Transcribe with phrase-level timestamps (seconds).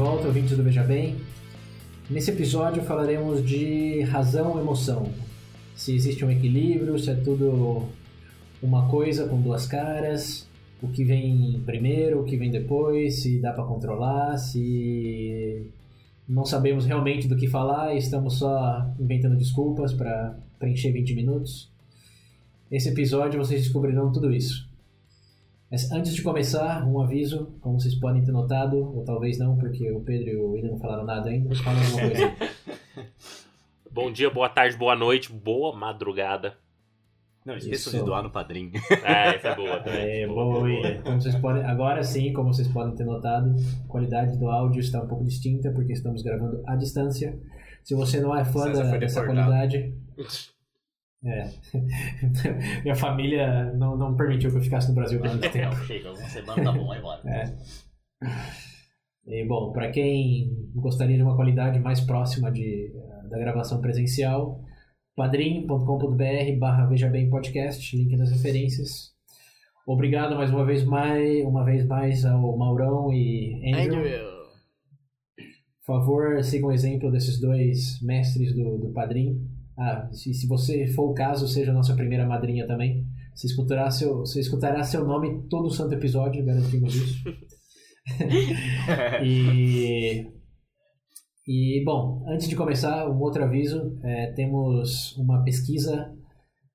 [0.00, 1.16] volta, ouvintes do Veja Bem.
[2.08, 5.12] Nesse episódio falaremos de razão e emoção.
[5.76, 7.86] Se existe um equilíbrio, se é tudo
[8.62, 10.48] uma coisa com duas caras,
[10.80, 15.70] o que vem primeiro, o que vem depois, se dá para controlar, se
[16.26, 21.70] não sabemos realmente do que falar e estamos só inventando desculpas para preencher 20 minutos.
[22.70, 24.69] Nesse episódio vocês descobrirão tudo isso.
[25.70, 29.88] Mas antes de começar, um aviso, como vocês podem ter notado, ou talvez não, porque
[29.92, 32.34] o Pedro e o William não falaram nada ainda, falam alguma coisa.
[33.88, 36.56] Bom dia, boa tarde, boa noite, boa madrugada.
[37.44, 38.72] Não, esqueça de doar no padrinho.
[39.04, 40.22] É, essa é boa também.
[40.22, 41.02] É, boa, William.
[41.02, 45.00] Como vocês podem, agora sim, como vocês podem ter notado, a qualidade do áudio está
[45.00, 47.38] um pouco distinta, porque estamos gravando à distância.
[47.84, 49.94] Se você não é fã da, dessa qualidade...
[51.24, 51.50] É.
[52.82, 55.76] Minha família não, não permitiu que eu ficasse no Brasil por muito tempo.
[55.84, 57.22] Chega, semana tá bom, vai embora.
[57.28, 57.56] É.
[59.26, 62.92] E, bom, para quem gostaria de uma qualidade mais próxima de,
[63.28, 64.60] da gravação presencial,
[65.14, 69.10] padrim.com.br barra Veja Bem Podcast, link nas referências.
[69.86, 73.98] Obrigado mais uma vez mais, uma vez mais ao Maurão e Andrew.
[73.98, 74.40] Andrew.
[75.84, 79.59] Por favor, sigam o exemplo desses dois mestres do, do Padrim.
[79.80, 83.06] Ah, se, se você for o caso, seja a nossa primeira madrinha também.
[83.34, 87.24] Você escutará seu, você escutará seu nome todo o santo episódio, garantimos isso.
[89.24, 90.26] e
[91.52, 96.14] e, bom, antes de começar, um outro aviso: é, temos uma pesquisa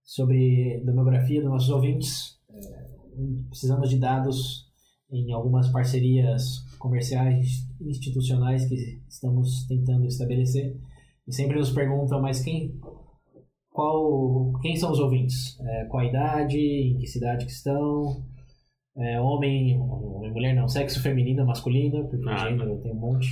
[0.04, 2.38] sobre demografia dos nossos ouvintes.
[2.50, 4.66] É, precisamos de dados
[5.10, 10.76] em algumas parcerias comerciais institucionais que estamos tentando estabelecer.
[11.28, 12.80] E sempre nos perguntam, mas quem,
[13.72, 15.60] qual, quem são os ouvintes?
[15.60, 16.58] É, qual a idade?
[16.58, 18.24] Em que cidade que estão?
[18.98, 23.28] É, homem, homem, mulher não, sexo feminino, masculino, porque ah, gênero tem um monte.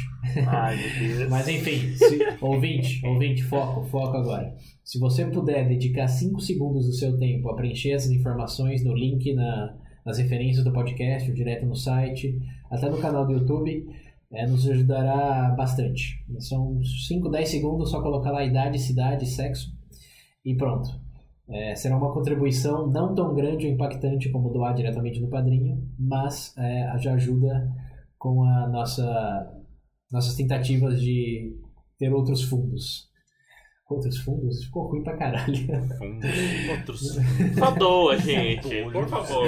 [0.45, 1.29] Ai, meu Deus.
[1.29, 4.53] Mas enfim, se, ouvinte, ouvinte, foco, foco agora.
[4.83, 9.33] Se você puder dedicar 5 segundos do seu tempo a preencher essas informações no link,
[9.33, 9.73] na,
[10.05, 12.37] nas referências do podcast, direto no site,
[12.69, 13.87] até no canal do YouTube,
[14.33, 16.25] é, nos ajudará bastante.
[16.39, 19.71] São 5, 10 segundos, só colocar lá idade, cidade, sexo
[20.43, 20.89] e pronto.
[21.49, 26.55] É, será uma contribuição não tão grande ou impactante como doar diretamente no padrinho, mas
[26.57, 27.69] é, já ajuda
[28.17, 29.53] com a nossa
[30.11, 31.55] nossas tentativas de
[31.97, 33.11] ter outros fundos.
[33.89, 34.63] Outros fundos?
[34.63, 35.55] Ficou ruim pra caralho.
[35.97, 36.29] Fundos.
[36.77, 37.19] Outros.
[37.57, 38.83] Só doa, gente.
[38.91, 39.47] Por favor.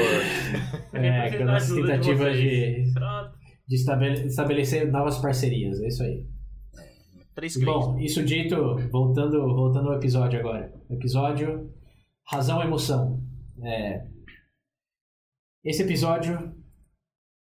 [0.94, 2.94] É, com nossas tentativas de, de
[3.70, 5.82] estabelecer novas parcerias.
[5.82, 6.26] É isso aí.
[7.66, 8.56] Bom, isso dito,
[8.90, 10.74] voltando, voltando ao episódio agora.
[10.90, 11.70] Episódio
[12.26, 13.22] Razão e Emoção.
[13.62, 14.08] É...
[15.64, 16.56] Esse episódio,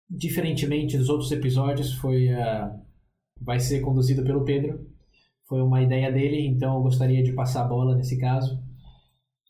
[0.09, 2.79] diferentemente dos outros episódios, foi uh...
[3.41, 4.89] vai ser conduzido pelo Pedro.
[5.47, 8.63] Foi uma ideia dele, então eu gostaria de passar a bola nesse caso.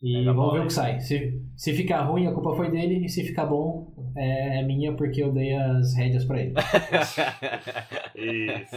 [0.02, 0.98] E vamos bola, ver o que sai.
[1.00, 4.92] Se, se ficar ruim, a culpa foi dele, e se ficar bom, é, é minha
[4.94, 6.54] porque eu dei as rédeas para ele.
[8.16, 8.76] Isso.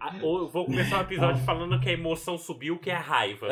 [0.00, 3.48] Ah, eu vou começar o episódio falando que a emoção subiu, que é a raiva.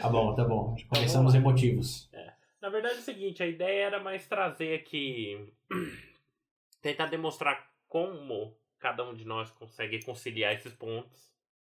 [0.00, 0.76] Tá bom, tá bom.
[0.88, 2.08] Começamos emotivos.
[2.12, 2.32] É.
[2.62, 5.52] Na verdade é o seguinte, a ideia era mais trazer aqui.
[6.80, 11.34] tentar demonstrar como cada um de nós consegue conciliar esses pontos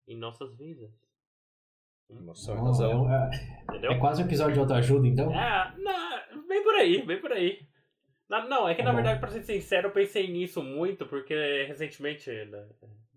[0.08, 1.03] em nossas vidas.
[2.10, 3.12] Emoção oh, razão.
[3.12, 3.30] É,
[3.72, 5.34] é, é, quase um episódio de autoajuda, então?
[5.34, 7.66] É, não, bem por aí, bem por aí.
[8.30, 8.98] Não, não é que tá na bom.
[8.98, 12.66] verdade, pra ser sincero, eu pensei nisso muito, porque recentemente, né,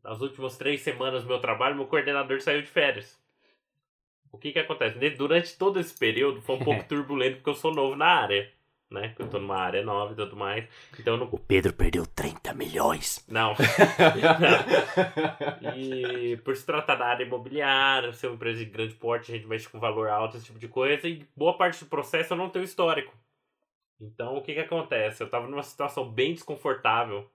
[0.03, 3.21] nas últimas três semanas do meu trabalho, meu coordenador saiu de férias.
[4.33, 4.99] O que que acontece?
[5.11, 8.51] Durante todo esse período foi um pouco turbulento porque eu sou novo na área.
[8.91, 9.15] Né?
[9.19, 10.65] Eu tô numa área nova e tudo mais.
[10.99, 11.29] Então não...
[11.31, 13.25] O Pedro perdeu 30 milhões.
[13.29, 13.55] Não.
[15.77, 19.49] e por se tratar da área imobiliária, ser uma empresa de grande porte, a gente
[19.49, 22.49] mexe com valor alto, esse tipo de coisa, e boa parte do processo eu não
[22.49, 23.13] tenho histórico.
[24.01, 25.23] Então o que que acontece?
[25.23, 27.29] Eu tava numa situação bem desconfortável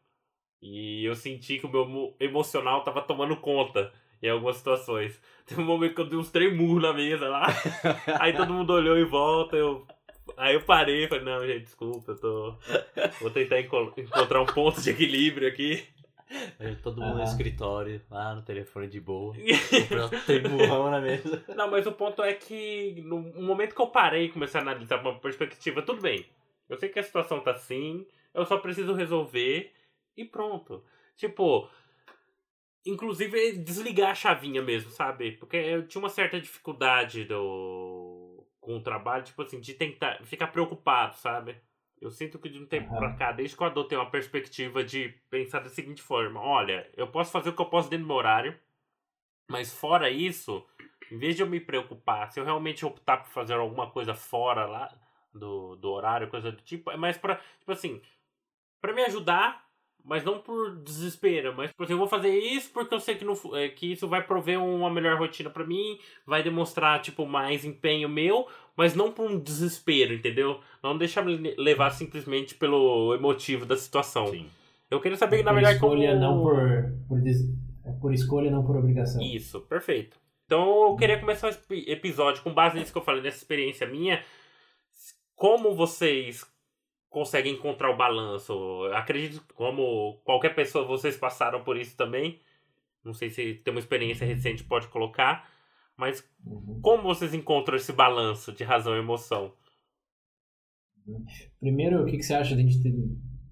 [0.61, 5.19] e eu senti que o meu emocional tava tomando conta em algumas situações.
[5.45, 7.47] Teve um momento que eu dei uns três murros na mesa lá.
[8.19, 9.85] aí todo mundo olhou em volta, eu.
[10.37, 12.55] Aí eu parei e falei, não, gente, desculpa, eu tô.
[13.19, 15.83] Vou tentar enco- encontrar um ponto de equilíbrio aqui.
[16.59, 19.35] Aí Todo mundo no escritório, lá no telefone de boa.
[20.25, 21.43] Tem murrão na mesa.
[21.55, 24.63] Não, mas o ponto é que no no momento que eu parei e comecei a
[24.63, 26.25] analisar uma perspectiva, tudo bem.
[26.69, 29.73] Eu sei que a situação tá assim, eu só preciso resolver
[30.15, 30.81] e pronto.
[31.17, 31.69] Tipo,
[32.85, 35.33] inclusive desligar a chavinha mesmo, sabe?
[35.33, 38.20] Porque eu tinha uma certa dificuldade do
[38.61, 41.59] com o trabalho, tipo assim, de tentar ficar preocupado, sabe?
[41.99, 42.99] Eu sinto que de um tempo Aham.
[42.99, 47.07] pra cá, desde que eu adotei uma perspectiva de pensar da seguinte forma: olha, eu
[47.07, 48.57] posso fazer o que eu posso dentro do meu horário,
[49.49, 50.65] mas fora isso,
[51.11, 54.65] em vez de eu me preocupar, se eu realmente optar por fazer alguma coisa fora
[54.65, 54.89] lá
[55.33, 58.01] do, do horário, coisa do tipo, é mais pra, tipo assim,
[58.79, 59.70] pra me ajudar,
[60.03, 63.23] mas não por desespero, mas por assim, eu vou fazer isso porque eu sei que,
[63.25, 67.63] não, é, que isso vai prover uma melhor rotina pra mim, vai demonstrar, tipo, mais
[67.65, 70.59] empenho meu, mas não por um desespero, entendeu?
[70.83, 74.27] Não deixar me levar simplesmente pelo emotivo da situação.
[74.27, 74.47] Sim.
[74.89, 76.19] Eu queria saber que, na por verdade, escolha, como...
[76.21, 77.49] não por, por, des-
[77.85, 79.21] é por escolha, não por obrigação.
[79.21, 80.19] Isso, perfeito.
[80.45, 84.21] Então eu queria começar epi- episódio com base nisso que eu falei, nessa experiência minha.
[85.35, 86.45] Como vocês
[87.11, 88.53] conseguem encontrar o balanço?
[88.93, 92.39] Acredito como qualquer pessoa, vocês passaram por isso também.
[93.03, 95.47] Não sei se tem uma experiência recente pode colocar.
[95.95, 96.79] Mas Uhum.
[96.81, 99.53] como vocês encontram esse balanço de razão e emoção?
[101.59, 102.79] Primeiro, o que, que você acha de a gente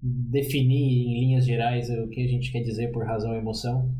[0.02, 3.94] definir em linhas gerais o que a gente quer dizer por razão e emoção?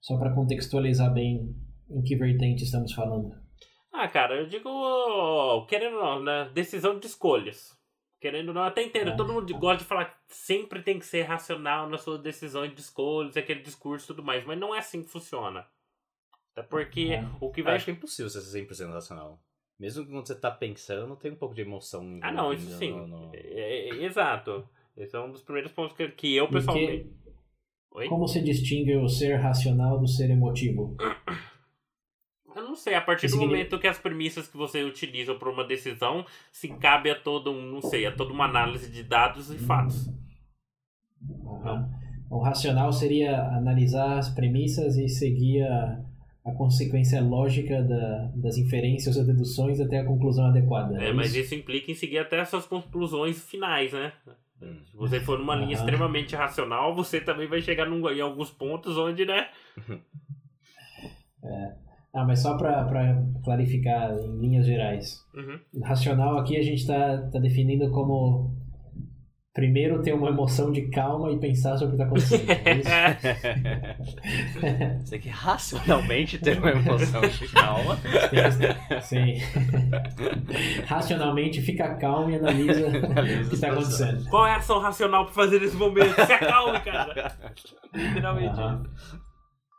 [0.00, 1.54] Só para contextualizar bem
[1.90, 3.30] em que vertente estamos falando.
[3.92, 6.50] Ah, cara, eu digo, querendo ou não, né?
[6.54, 7.76] Decisão de escolhas.
[8.24, 9.10] Querendo ou não, até entendo.
[9.10, 9.16] Ah.
[9.16, 12.80] Todo mundo gosta de falar que sempre tem que ser racional nas suas decisões de
[12.80, 15.66] escolhas, aquele discurso e tudo mais, mas não é assim que funciona.
[16.52, 17.30] Até porque Ah.
[17.38, 17.74] o que Eu vai.
[17.76, 19.42] acho que é impossível ser 100% racional.
[19.78, 22.18] Mesmo quando você tá pensando, tem um pouco de emoção.
[22.22, 22.92] Ah, não, isso sim.
[22.92, 24.66] no- no- É, é, é, exato.
[24.96, 27.12] Esse é um dos primeiros pontos que, que eu pessoalmente.
[27.90, 28.08] Oi?
[28.08, 30.96] Como se distingue o ser racional do ser emotivo?
[32.74, 36.26] Não sei, a partir do momento que as premissas que você utiliza para uma decisão
[36.50, 40.10] se cabe a todo um, não sei, a toda uma análise de dados e fatos.
[41.46, 41.88] Aham.
[42.28, 46.00] O racional seria analisar as premissas e seguir a,
[46.44, 51.00] a consequência lógica da- das inferências ou deduções até a conclusão adequada.
[51.00, 51.38] É, é mas isso?
[51.44, 54.12] isso implica em seguir até as suas conclusões finais, né?
[54.60, 54.80] Hum.
[54.90, 58.98] Se você for numa linha extremamente racional, você também vai chegar num- em alguns pontos
[58.98, 59.48] onde, né?
[62.14, 65.20] Ah, mas só para clarificar em linhas gerais.
[65.34, 65.58] Uhum.
[65.82, 68.54] Racional aqui a gente está tá definindo como
[69.54, 72.50] primeiro ter uma emoção de calma e pensar sobre o que está acontecendo.
[72.50, 72.88] é isso?
[75.04, 77.96] Você tem que racionalmente ter uma emoção de calma.
[79.02, 79.34] Sim.
[80.86, 84.28] Racionalmente fica calmo e analisa Analisa o que a está acontecendo.
[84.28, 86.14] Qual é a ação racional pra fazer nesse momento?
[86.14, 87.32] Se acalme, cara.
[87.92, 88.84] Literalmente Aham.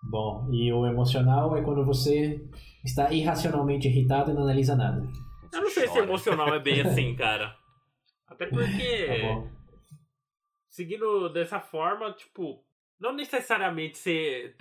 [0.09, 2.39] Bom, e o emocional é quando você
[2.83, 5.05] está irracionalmente irritado e não analisa nada.
[5.51, 6.05] Eu não sei se Chora.
[6.05, 7.55] emocional é bem assim, cara.
[8.27, 9.49] Até porque, Tá bom?
[10.69, 12.63] seguindo dessa forma, tipo,
[12.99, 14.55] não necessariamente ser,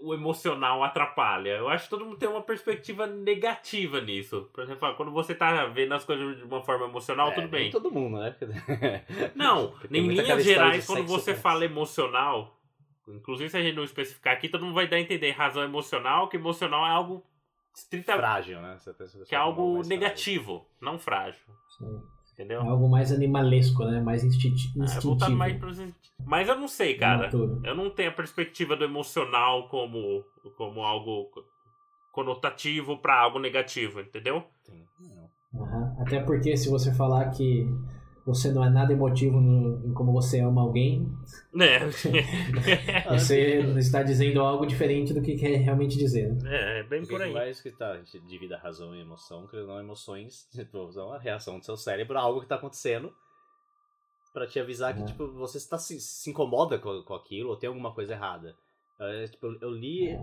[0.00, 1.50] o emocional atrapalha.
[1.50, 4.48] Eu acho que todo mundo tem uma perspectiva negativa nisso.
[4.52, 7.70] Por exemplo, quando você tá vendo as coisas de uma forma emocional, É, tudo bem.
[7.70, 8.34] todo mundo, né?
[9.34, 12.58] Não, em linhas gerais, quando você fala emocional,
[13.08, 16.28] inclusive se a gente não especificar aqui, todo mundo vai dar a entender razão emocional,
[16.28, 17.24] que emocional é algo
[17.74, 18.76] estritamente Frágil, né?
[18.78, 21.40] Você pensa que é algo negativo, não frágil.
[21.78, 22.00] Sim.
[22.34, 22.62] Entendeu?
[22.62, 24.00] É algo mais animalesco, né?
[24.00, 25.36] Mais instinti- É, voltado instintivo.
[25.36, 25.78] mais pros...
[26.24, 27.30] Mas eu não sei, cara.
[27.62, 30.24] Eu não tenho a perspectiva do emocional como,
[30.56, 31.30] como algo
[32.12, 34.44] conotativo pra algo negativo, entendeu?
[34.64, 34.84] frágil.
[35.00, 35.62] Não.
[35.62, 35.96] Aham.
[36.00, 37.66] Até porque se você falar que
[38.24, 41.08] você não é nada emotivo no- em como você ama alguém,
[41.60, 41.80] É.
[43.10, 46.32] você está dizendo algo diferente do que quer realmente dizer.
[46.34, 46.78] né?
[46.78, 47.32] é, é bem por aí.
[47.32, 51.12] mais que tá, a gente divide a razão e emoção, que não emoções, tipo, são
[51.12, 53.12] a reação do seu cérebro a algo que tá acontecendo
[54.32, 55.06] pra te avisar que, Uhum.
[55.06, 58.54] tipo, você está, se, se incomoda com, com aquilo ou tem alguma coisa errada.
[58.98, 60.18] É, tipo, eu li, eu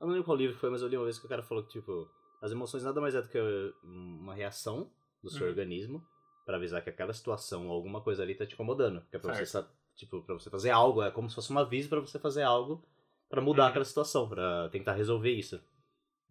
[0.00, 1.70] não lembro qual livro foi, mas eu li uma vez que o cara falou que,
[1.70, 2.06] tipo,
[2.42, 3.38] as emoções nada mais é do que
[3.84, 4.90] uma reação
[5.22, 5.48] do seu Uhum.
[5.50, 6.02] organismo
[6.44, 9.02] pra avisar que aquela situação ou alguma coisa ali tá te incomodando.
[9.10, 9.66] Que é pra você, Certo.
[9.66, 12.42] sa- tipo, pra você fazer algo, é como se fosse um aviso pra você fazer
[12.42, 12.82] algo
[13.28, 13.68] pra mudar Uhum.
[13.70, 15.60] aquela situação, pra tentar resolver isso.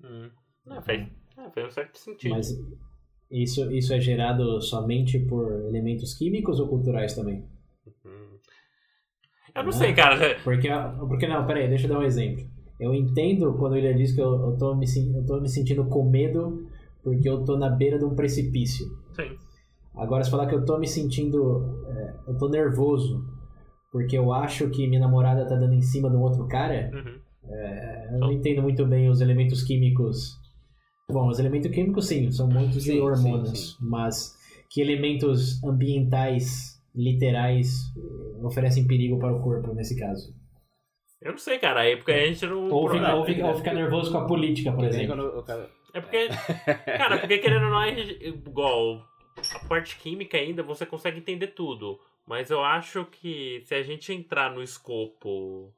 [0.03, 0.29] Hum.
[0.69, 2.31] É, faz, é, faz um certo sentido.
[2.31, 2.49] Mas
[3.31, 7.45] isso, isso é gerado somente por elementos químicos ou culturais também?
[8.05, 8.37] Hum.
[9.55, 10.39] Eu não sei, cara.
[10.43, 10.67] Porque,
[11.07, 12.47] porque não, peraí, deixa eu dar um exemplo.
[12.79, 14.85] Eu entendo quando ele diz que eu, eu, tô me,
[15.15, 16.69] eu tô me sentindo com medo
[17.03, 18.87] porque eu tô na beira de um precipício.
[19.15, 19.37] Sim.
[19.95, 21.83] Agora, se falar que eu tô me sentindo.
[21.87, 23.25] é, eu tô nervoso
[23.91, 27.19] porque eu acho que minha namorada tá dando em cima de um outro cara, Uhum.
[27.51, 30.37] é, eu não entendo muito bem os elementos químicos.
[31.11, 34.37] Bom, os elementos químicos sim, são muitos Sim, de hormônios, sim, mas
[34.69, 37.81] que elementos ambientais, literais,
[38.43, 40.31] oferecem perigo para o corpo nesse caso?
[41.21, 41.81] Eu não sei, cara.
[41.81, 42.69] Aí porque a gente não.
[42.69, 45.07] Ou, fica- ou fica- ou ficar nervoso com a política, por exemplo.
[45.15, 46.27] quando o cara- É porque.
[46.85, 49.01] Cara, porque querendo ou não, a gente- igual.
[49.53, 51.99] A parte química ainda você consegue entender tudo.
[52.25, 55.73] Mas eu acho que se a gente entrar no escopo,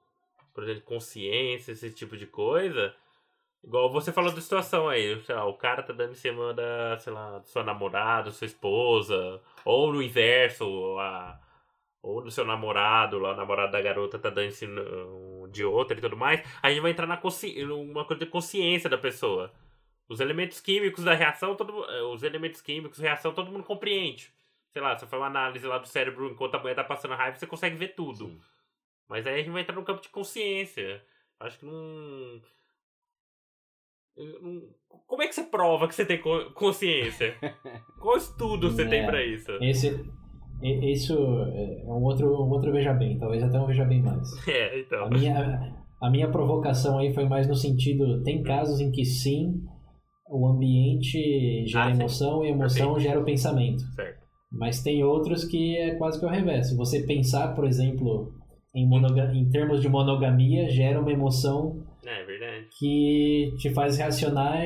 [0.54, 2.94] por exemplo, consciência, esse tipo de coisa.
[3.64, 6.98] Igual você falou da situação aí, sei lá, o cara tá dando em cima da,
[6.98, 10.66] sei lá, sua namorada, sua esposa, ou no inverso,
[10.98, 11.40] a,
[12.02, 14.82] ou do seu namorado, lá, o namorado da garota tá dando em cima
[15.52, 17.64] de outra e tudo mais, a gente vai entrar na consci...
[17.64, 19.54] uma coisa de consciência da pessoa.
[20.12, 24.30] Os elementos químicos da reação, todo, eh, os elementos químicos, reação, todo mundo compreende.
[24.74, 27.38] Sei lá, você faz uma análise lá do cérebro enquanto a mulher tá passando raiva,
[27.38, 28.26] você consegue ver tudo.
[28.28, 28.40] Sim.
[29.08, 31.02] Mas aí a gente vai entrar no campo de consciência.
[31.40, 32.42] Acho que não.
[35.08, 37.36] Como é que você prova que você tem co- consciência?
[38.00, 39.06] Qual estudo você tem É.
[39.06, 39.52] pra isso?
[39.62, 39.88] Esse,
[40.62, 44.30] isso é um outro, um outro veja bem, talvez até um veja bem mais.
[44.48, 45.06] É, então.
[45.06, 49.66] A minha, a minha provocação aí foi mais no sentido, tem casos em que sim,
[50.32, 52.00] o ambiente gera Ah, sim.
[52.00, 53.00] emoção e emoção Perfeito.
[53.10, 53.84] gera o pensamento.
[53.94, 54.22] Certo.
[54.52, 56.76] Mas tem outros que é quase que o reverso.
[56.78, 58.34] Você pensar, por exemplo,
[58.76, 62.68] em, monoga- em termos de monogamia, gera uma emoção É, é verdade.
[62.80, 64.64] que te faz reacionar,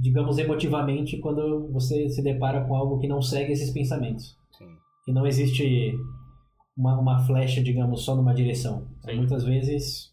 [0.00, 4.36] digamos, emotivamente quando você se depara com algo que não segue esses pensamentos.
[4.58, 4.66] Sim.
[5.04, 5.94] Que não existe
[6.76, 8.86] uma, uma flecha, digamos, só numa direção.
[9.04, 9.16] Sim.
[9.16, 10.12] Muitas vezes,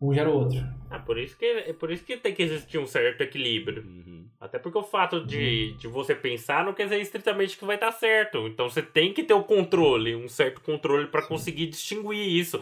[0.00, 0.60] um gera o outro.
[0.90, 3.84] Ah, por isso que, é por isso que tem que existir um certo equilíbrio.
[3.84, 4.26] Uhum.
[4.40, 7.92] Até porque o fato de, de você pensar não quer dizer estritamente que vai estar
[7.92, 8.48] certo.
[8.48, 12.60] Então você tem que ter o controle, um certo controle para conseguir distinguir isso.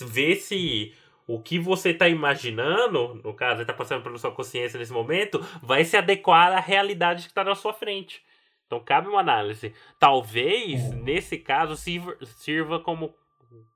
[0.00, 0.92] Ver se
[1.26, 5.84] o que você está imaginando, no caso, está passando pela sua consciência nesse momento, vai
[5.84, 8.22] se adequar à realidade que está na sua frente.
[8.66, 9.72] Então cabe uma análise.
[9.98, 10.94] Talvez, É.
[10.96, 13.14] nesse caso, sirva, sirva como,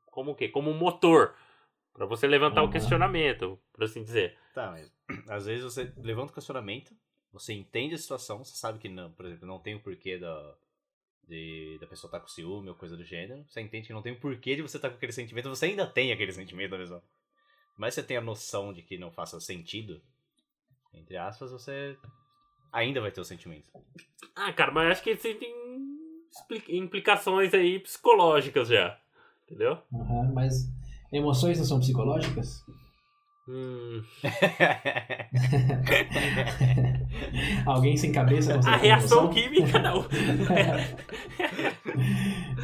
[0.06, 0.48] como o quê?
[0.48, 1.34] Como um motor.
[1.98, 2.70] Para você levantar o Uhum.
[2.70, 4.38] questionamento, por assim dizer.
[4.54, 4.92] Tá, mas
[5.28, 6.94] às vezes você levanta o questionamento,
[7.32, 10.54] você entende a situação, você sabe que não, por exemplo, não tem o porquê da,
[11.26, 14.12] de, da pessoa estar com ciúme ou coisa do gênero, você entende que não tem
[14.12, 17.02] o porquê de você estar com aquele sentimento, você ainda tem aquele sentimento mesmo.
[17.76, 20.00] Mas você tem a noção de que não faça sentido,
[20.94, 21.98] entre aspas, você
[22.72, 23.68] ainda vai ter o sentimento.
[24.36, 25.52] Ah, cara, mas acho que existem
[26.68, 29.00] implicações aí psicológicas já.
[29.44, 29.82] Entendeu?
[29.92, 30.70] Aham, mas
[31.12, 32.62] emoções não são psicológicas?
[33.48, 34.02] Hum.
[37.64, 39.42] Alguém sem cabeça consegue A reação emoção?
[39.42, 40.04] química não.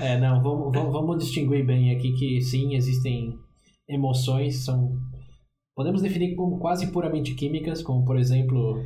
[0.01, 3.39] É, não, vamos, vamos, vamos distinguir bem aqui que sim, existem
[3.89, 4.99] emoções, são.
[5.75, 8.85] Podemos definir como quase puramente químicas, como por exemplo,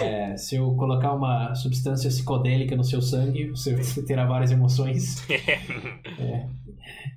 [0.00, 5.26] é, se eu colocar uma substância psicodélica no seu sangue, você terá várias emoções.
[6.18, 6.48] É,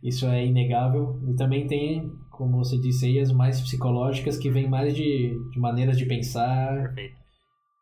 [0.04, 1.20] isso é inegável.
[1.28, 5.60] E também tem, como você disse aí, as mais psicológicas que vêm mais de, de
[5.60, 7.16] maneiras de pensar, Perfeito.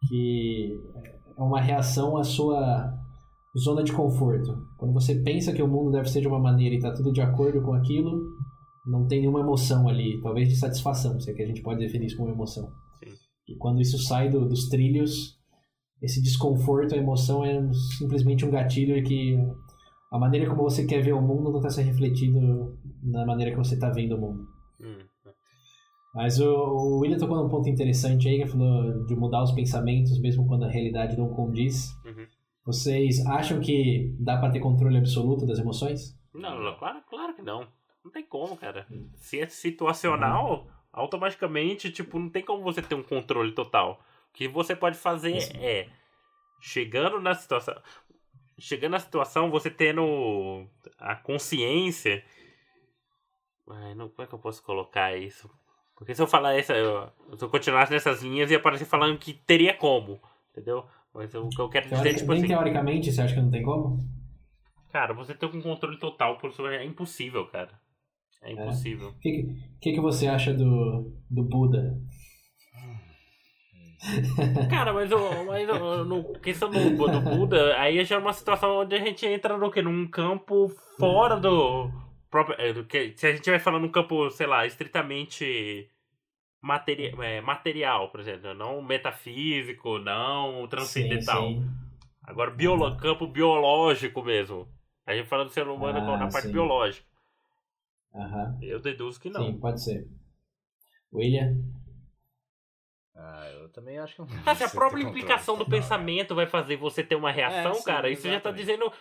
[0.08, 0.80] que
[1.38, 2.94] é uma reação à sua
[3.58, 4.56] zona de conforto.
[4.78, 7.22] Quando você pensa que o mundo deve ser de uma maneira e está tudo de
[7.22, 8.22] acordo com aquilo,
[8.86, 12.06] não tem nenhuma emoção ali, talvez de satisfação, se é que a gente pode definir
[12.06, 12.72] isso como emoção.
[13.50, 15.38] E quando isso sai do- dos trilhos,
[16.02, 17.60] esse desconforto, a emoção é
[17.98, 19.38] simplesmente um gatilho que
[20.12, 23.58] a maneira como você quer ver o mundo não está se refletindo na maneira que
[23.58, 24.48] você está vendo o mundo.
[24.80, 25.00] Hum.
[26.14, 29.52] Mas o, o William tocou num ponto interessante aí, que ele falou de mudar os
[29.52, 31.92] pensamentos, mesmo quando a realidade não condiz.
[32.06, 32.26] Uhum.
[32.66, 36.18] Vocês acham que dá pra ter controle absoluto das emoções?
[36.34, 37.68] Não, não, claro, claro que não.
[38.04, 38.88] Não tem como, cara.
[39.18, 40.68] Se é situacional,
[41.00, 44.02] automaticamente, tipo, não tem como você ter um controle total.
[44.30, 45.52] O que você pode fazer Isso.
[45.58, 45.88] é,
[46.62, 47.76] chegando na situação.
[48.58, 52.24] Chegando na situação, você tendo a consciência.
[53.70, 55.50] Ai, não, como é que eu posso colocar isso?
[55.96, 56.74] Porque se eu falar essa.
[56.74, 60.20] Eu, se eu continuasse nessas linhas, ia parecer falando que teria como.
[60.52, 60.86] Entendeu?
[61.14, 62.48] Mas eu- o que eu quero dizer, Teori- tipo assim.
[62.48, 63.98] teoricamente, você acha que não tem como?
[64.92, 67.80] Cara, você ter um controle total por sobre é impossível, cara.
[68.42, 69.10] É impossível.
[69.10, 71.98] O que, que- que, que você acha do, do Buda?
[74.70, 78.80] Cara, mas, o- mas o- no questão do, do Buda, aí já é uma situação
[78.80, 79.82] onde a gente entra no quê?
[79.82, 81.92] Num campo fora do
[82.30, 82.56] próprio.
[82.60, 85.90] é, do que, se a gente vai falando num campo, sei lá, estritamente
[87.22, 91.48] é, material, por exemplo, não metafísico, não transcendental.
[91.48, 91.70] Sim, sim.
[92.24, 94.68] Agora, biolo campo biológico mesmo.
[95.06, 96.52] A gente falando do ser humano Ah, na parte sim.
[96.54, 97.06] biológica.
[98.14, 98.58] Aham.
[98.62, 99.46] Eu deduzo que não.
[99.46, 100.08] Sim, pode ser.
[101.14, 101.56] William?
[103.16, 104.28] Ah, eu também acho que não.
[104.46, 107.84] Ah, se a própria implicação do pensamento vai fazer você ter uma reação, É, sim,
[107.86, 108.60] cara, isso já tá exatamente.
[108.62, 108.94] dizendo.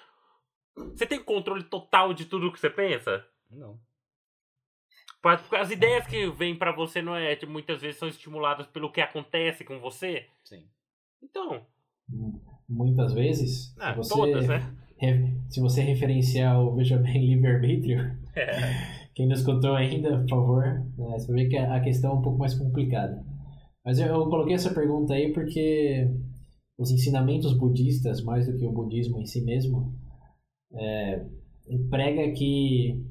[0.97, 3.25] Você tem controle total de tudo que você pensa?
[3.51, 3.81] Não.
[5.21, 8.91] Pa- As ideias que vêm pra você não é tipo, muitas vezes são estimuladas pelo
[8.93, 10.29] que acontece com você.
[10.45, 10.69] Sim.
[11.23, 11.67] Então,
[12.69, 14.75] Muitas vezes, ah, você, todas, né?
[15.49, 18.01] Se você referenciar o Veja Bem Livre-Arbítrio,
[18.37, 19.11] É.
[19.15, 20.65] quem não escutou ainda, por favor,
[20.97, 23.25] né, você vê que a a questão é um pouco mais complicada.
[23.85, 26.09] Mas eu, eu coloquei essa pergunta aí porque
[26.79, 29.95] os ensinamentos budistas, mais do que o budismo em si mesmo,
[30.73, 31.25] é,
[31.91, 33.05] prega que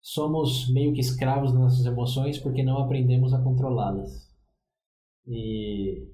[0.00, 4.30] somos meio que escravos das nossas emoções porque não aprendemos a controlá-las.
[5.26, 6.08] E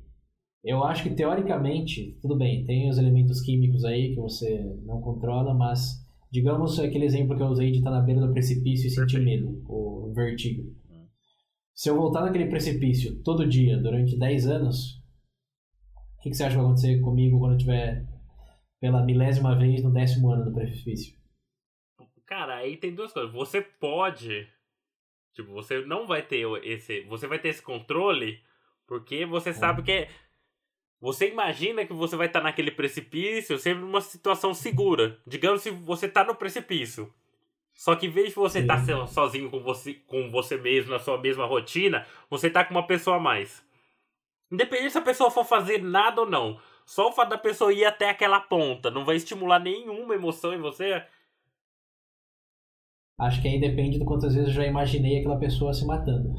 [0.69, 5.55] eu acho que teoricamente, tudo bem, tem os elementos químicos aí que você não controla,
[5.55, 9.21] mas digamos aquele exemplo que eu usei de estar na beira do precipício e sentir
[9.21, 10.71] medo, o vertigo.
[11.75, 14.99] Se eu voltar naquele precipício todo dia durante 10 anos,
[16.19, 18.05] o que, que você acha que vai acontecer comigo quando eu estiver
[18.81, 21.17] pela milésima vez no décimo ano do precipício?
[22.27, 23.33] Cara, aí tem duas coisas.
[23.33, 24.47] Você pode.
[25.33, 27.03] Tipo, você não vai ter esse.
[27.03, 28.39] Você vai ter esse controle
[28.89, 30.09] porque você sabe que é.
[31.01, 35.19] Você imagina que você vai estar naquele precipício sempre numa situação segura.
[35.27, 37.13] Digamos se você tá no precipício.
[37.75, 40.99] Só que em vez de você estar so- sozinho com você, com você mesmo, na
[40.99, 43.65] sua mesma rotina, você tá com uma pessoa a mais.
[44.51, 46.61] Independente se a pessoa for fazer nada ou não.
[46.85, 50.59] Só o fato da pessoa ir até aquela ponta não vai estimular nenhuma emoção em
[50.59, 51.05] você.
[53.19, 56.33] Acho que aí depende do quantas vezes eu já imaginei aquela pessoa se matando.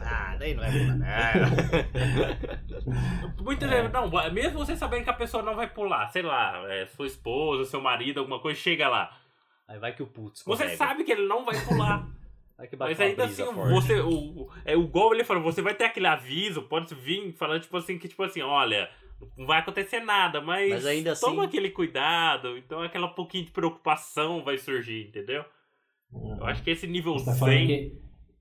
[0.00, 1.32] Ah, daí não é boa, né?
[3.42, 3.76] Muitas É.
[3.76, 7.06] vezes, não, mesmo você sabendo que a pessoa não vai pular, sei lá, é, sua
[7.06, 9.10] esposa, seu marido, alguma coisa, chega lá.
[9.68, 10.42] Aí vai que o putz.
[10.44, 12.06] Você sabe que ele não vai pular.
[12.54, 13.72] Vai que bate mas ainda assim, forte.
[13.72, 13.98] você.
[14.00, 17.62] O, o- é o gol ele falou, você vai ter aquele aviso, pode vir falando,
[17.62, 18.88] tipo assim, que tipo assim, olha,
[19.36, 23.50] não vai acontecer nada, mas, Mas ainda assim- toma aquele cuidado, então aquela pouquinho de
[23.50, 25.44] preocupação vai surgir, entendeu?
[26.38, 27.92] Eu acho que esse nível Você tá falando 100, que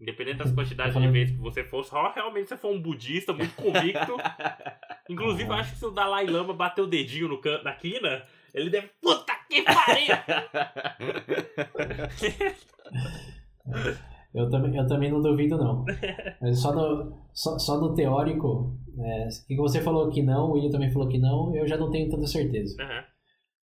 [0.01, 3.31] independente das quantidades Tá de vezes que você for, só realmente você for um budista
[3.33, 4.17] muito convicto.
[5.09, 8.25] Inclusive, eu acho que se o Dalai Lama bater o dedinho no canto, na quina,
[8.53, 8.89] ele deve.
[9.01, 10.15] Puta que pariu!
[14.33, 15.85] Eu também, eu também não duvido, não.
[16.41, 20.71] Mas só no, só, só no teórico, é, que você falou que não, o William
[20.71, 22.75] também falou que não, eu já não tenho tanta certeza.
[22.81, 23.03] Aham.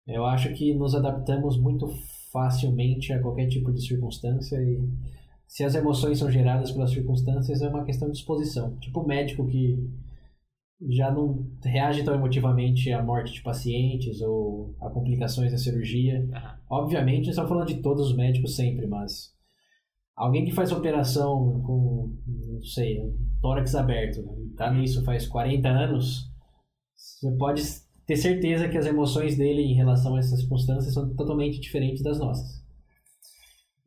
[0.07, 1.87] Eu acho que nos adaptamos muito
[2.33, 4.81] facilmente a qualquer tipo de circunstância e
[5.47, 8.77] se as emoções são geradas pelas circunstâncias é uma questão de disposição.
[8.79, 9.79] Tipo o médico que
[10.91, 16.27] já não reage tão emotivamente à morte de pacientes ou a complicações da cirurgia.
[16.33, 16.59] Aham.
[16.71, 19.35] Obviamente, estamos falando de todos os médicos sempre, mas
[20.19, 25.69] alguém que faz operação com, não sei, um tórax aberto, e tá nisso faz 40
[25.69, 26.25] anos,
[26.97, 27.63] você pode
[28.07, 32.19] ter certeza que as emoções dele em relação a essas circunstâncias são totalmente diferentes das
[32.19, 32.65] nossas.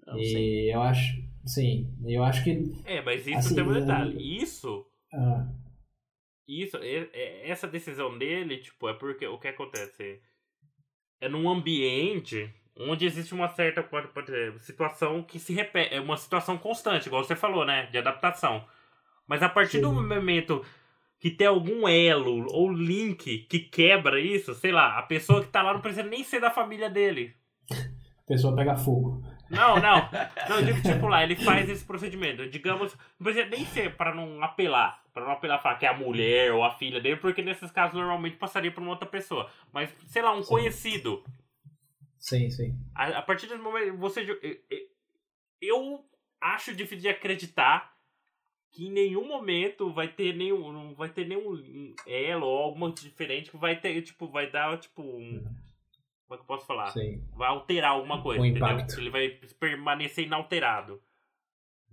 [0.05, 0.17] Não.
[0.17, 4.37] E eu acho, sim, eu acho que É, mas isso Assim, tem um eu- detalhe.
[4.41, 5.47] Isso, ah,
[6.47, 6.77] isso,
[7.43, 10.19] essa decisão dele, tipo, é porque o que acontece?
[11.19, 15.99] É num ambiente onde existe uma certa pode, pode dizer, situação que se repete, é
[15.99, 17.87] uma situação constante, igual você falou, né?
[17.87, 18.63] De adaptação.
[19.27, 19.95] Mas a partir do Sim.
[19.95, 20.65] momento
[21.19, 25.61] que tem algum elo ou link que quebra isso, sei lá, a pessoa que tá
[25.61, 27.35] lá não precisa nem ser da família dele.
[27.71, 29.23] a pessoa pega fogo.
[29.51, 30.09] Não, não.
[30.49, 32.47] Não, eu digo, tipo, lá, ele faz esse procedimento.
[32.49, 35.01] Digamos, não precisa nem ser pra não apelar.
[35.13, 37.99] Pra não apelar falar que é a mulher ou a filha dele, porque nesses casos
[37.99, 39.49] normalmente passaria por uma outra pessoa.
[39.73, 40.49] Mas, sei lá, um Sim.
[40.49, 41.21] conhecido.
[42.21, 42.77] Sim, sim.
[42.95, 44.21] A, a partir desse momento, você.
[45.59, 46.05] eu-
[46.39, 47.91] acho difícil de acreditar
[48.71, 50.71] que em nenhum momento vai ter nenhum.
[50.71, 55.01] Não vai ter nenhum elo ou alguma diferente que vai ter, tipo, vai dar, tipo,
[55.01, 55.43] um.
[56.27, 56.87] Como é que eu posso falar?
[56.93, 57.21] sim.
[57.35, 58.67] Vai alterar alguma coisa, Um entendeu?
[58.69, 58.99] impacto.
[58.99, 59.29] Ele vai
[59.59, 61.01] permanecer inalterado.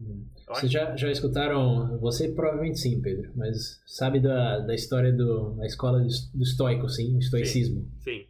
[0.00, 0.28] Hum.
[0.46, 5.66] Vocês já, já escutaram, você provavelmente sim, Pedro, mas sabe da, da história do, da
[5.66, 7.90] escola do, do estoico, sim, o estoicismo?
[7.98, 8.26] Sim.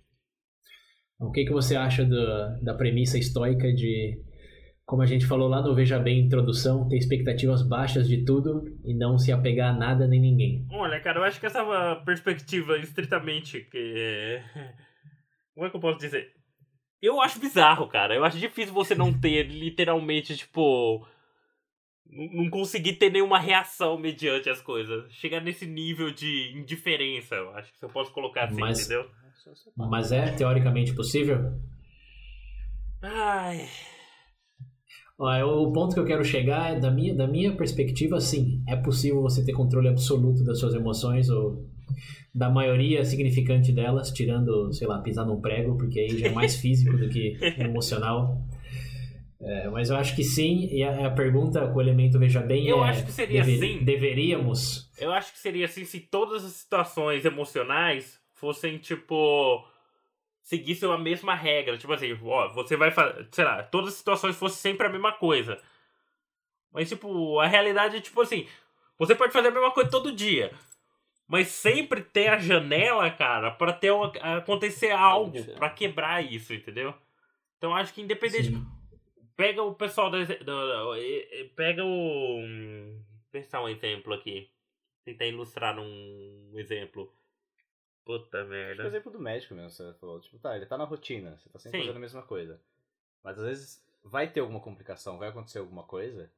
[1.21, 2.17] O que, que você acha do,
[2.63, 4.23] da premissa estoica de,
[4.89, 8.95] como a gente falou lá no Veja Bem Introdução, ter expectativas baixas de tudo e
[8.95, 10.67] não se apegar a nada nem ninguém?
[10.71, 14.41] Olha, cara, eu acho que essa é perspectiva estritamente que.
[15.55, 16.33] Como é que eu posso dizer?
[17.03, 18.15] Eu acho bizarro, cara.
[18.15, 21.07] Eu acho difícil você não ter literalmente, tipo.
[22.07, 25.13] não não conseguir ter nenhuma reação mediante as coisas.
[25.13, 29.11] Chegar nesse nível de indiferença, eu acho que eu posso colocar assim, Mas- entendeu?
[29.77, 31.53] Mas é teoricamente possível?
[33.03, 33.69] Ai.
[35.21, 38.63] É o ponto que eu quero chegar é da minha, da minha perspectiva, sim.
[38.69, 41.67] É possível você ter controle absoluto das suas emoções ou
[42.33, 46.55] da maioria significante delas, tirando, sei lá, pisar num prego, porque aí já é mais
[46.61, 48.41] físico do que emocional.
[49.41, 52.67] É, mas eu acho que sim, e a, a pergunta com o elemento veja bem
[52.67, 52.91] Eu é...
[52.91, 53.85] acho que seria sim.
[53.85, 54.91] Deveríamos?
[54.99, 59.67] Eu acho que seria assim se todas as situações emocionais fossem, tipo.
[60.43, 61.77] seguissem a mesma regra.
[61.79, 63.29] Tipo assim, ó, você vai fazer.
[63.33, 65.61] Sei lá, todas as situações fossem sempre a mesma coisa.
[66.73, 68.47] Mas, tipo, a realidade é tipo assim:
[68.99, 70.53] você pode fazer a mesma coisa todo dia.
[71.27, 76.95] Mas sempre ter a janela, cara, pra ter uma- acontecer algo pra quebrar isso, entendeu?
[77.59, 78.49] Então acho que independente.
[78.49, 78.67] Sim.
[79.37, 80.19] Pega o pessoal da.
[81.55, 82.41] pega o.
[83.31, 84.49] Pensar um exemplo aqui.
[85.05, 87.13] Tentar ilustrar num exemplo.
[88.09, 88.87] Puta Acho que é o merda.
[88.87, 90.19] exemplo do médico mesmo, você falou.
[90.19, 91.85] Tipo, tá, ele tá na rotina, você tá sempre Sim.
[91.85, 92.59] fazendo a mesma coisa.
[93.23, 96.31] Mas às vezes vai ter alguma complicação, vai acontecer alguma coisa.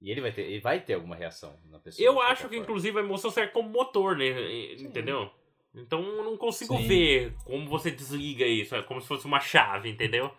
[0.00, 2.04] E ele vai ter, ele vai ter alguma reação na pessoa.
[2.04, 2.62] Eu acho que forma.
[2.64, 4.24] inclusive a emoção serve como motor, né?
[4.26, 5.30] E- Entendeu?
[5.72, 6.88] Então eu não consigo Sim.
[6.88, 8.74] ver como você desliga isso.
[8.74, 10.32] É como se fosse uma chave, entendeu?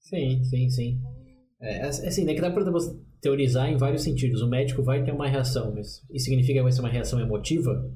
[0.00, 1.00] Sim, sim, sim.
[1.60, 4.42] É, assim, né, que dá pra você teorizar em vários sentidos.
[4.42, 7.88] O médico vai ter uma reação, mas isso significa que vai ser uma reação emotiva?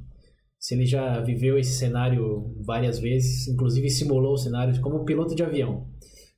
[0.58, 5.42] Se ele já viveu esse cenário várias vezes, inclusive simulou o cenário como piloto de
[5.42, 5.86] avião.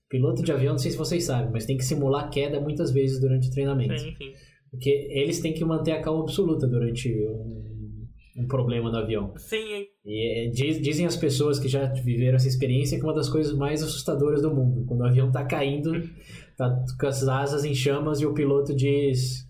[0.08, 3.20] Piloto de avião, não sei se vocês sabem, mas tem que simular queda muitas vezes
[3.20, 3.98] durante o treinamento.
[3.98, 4.32] Sim, sim.
[4.70, 8.06] Porque eles têm que manter a calma absoluta durante um,
[8.38, 9.32] um problema no avião.
[9.36, 9.86] Sim, hein?
[10.04, 13.28] E é, diz- dizem as pessoas que já viveram essa experiência que é uma das
[13.28, 14.84] coisas mais assustadoras do mundo.
[14.86, 15.92] Quando o avião tá caindo,
[16.56, 19.46] tá com as asas em chamas e o piloto diz: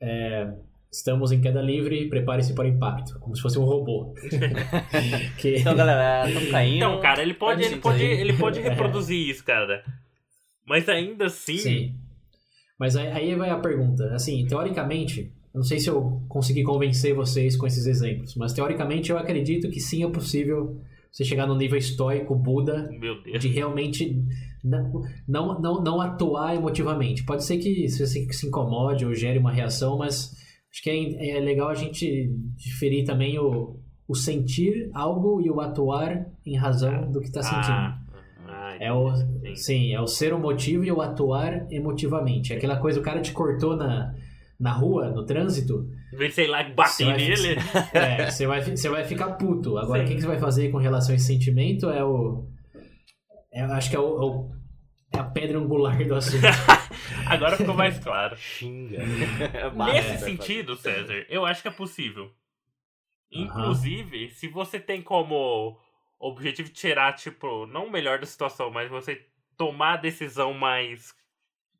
[0.00, 0.46] é,
[0.96, 3.18] Estamos em queda livre, prepare-se para o impacto.
[3.20, 4.14] Como se fosse um robô.
[5.38, 6.76] que, Então, galera, estamos caindo.
[6.76, 8.68] Então, cara, ele pode, Pode ele pode, ele pode É.
[8.70, 9.84] reproduzir isso, cara.
[10.66, 11.58] Mas ainda assim.
[11.58, 11.94] Sim.
[12.80, 14.06] Mas aí, vai a pergunta.
[14.14, 19.18] Assim, teoricamente, não sei se eu consegui convencer vocês com esses exemplos, mas teoricamente eu
[19.18, 20.80] acredito que sim é possível
[21.12, 23.40] você chegar no nível estoico, Buda, Meu Deus.
[23.40, 24.22] de realmente
[24.64, 27.22] não, não, não, não atuar emotivamente.
[27.24, 30.34] Pode ser que você se se incomode ou gere uma reação, mas
[30.72, 35.60] acho que é, é legal a gente diferir também o, o sentir algo e o
[35.60, 37.72] atuar em razão do que está sentindo.
[37.72, 37.98] Ah,
[38.48, 39.12] ah, É o,
[39.54, 42.52] sim, é o ser o motivo e o atuar emotivamente.
[42.52, 44.14] É Aquela coisa, o cara te cortou na,
[44.60, 45.88] na rua, no trânsito,
[46.30, 47.56] sei lá, bater vai- nele.
[47.92, 49.76] é, você, vai, você vai ficar puto.
[49.78, 50.08] Agora, o Sim.
[50.08, 52.46] que, que você vai fazer com relação a esse sentimento é o.
[53.52, 54.50] é- acho que é, o, é o-
[55.14, 56.42] é a pedra angular do assunto.
[57.30, 58.36] Agora ficou mais claro.
[58.36, 58.98] Xinga.
[59.74, 62.30] Nesse sentido, César, eu acho que é possível.
[63.30, 65.78] Inclusive, se você tem como
[66.18, 71.14] objetivo tirar, tipo, não o melhor da situação, mas você tomar a decisão mais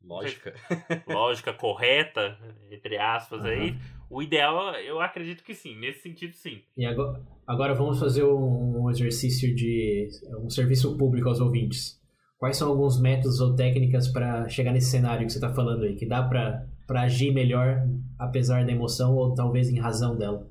[0.03, 0.53] Lógica.
[1.07, 2.37] lógica, correta,
[2.71, 3.79] entre aspas aí, Aham.
[4.09, 5.75] o ideal, eu acredito que sim.
[5.75, 6.61] Nesse sentido, sim.
[6.77, 10.07] E agora, agora vamos fazer um, um exercício de.
[10.39, 12.01] um serviço público aos ouvintes.
[12.37, 15.95] Quais são alguns métodos ou técnicas para chegar nesse cenário que você está falando aí?
[15.95, 17.81] Que dá para agir melhor,
[18.19, 20.47] apesar da emoção ou talvez em razão dela?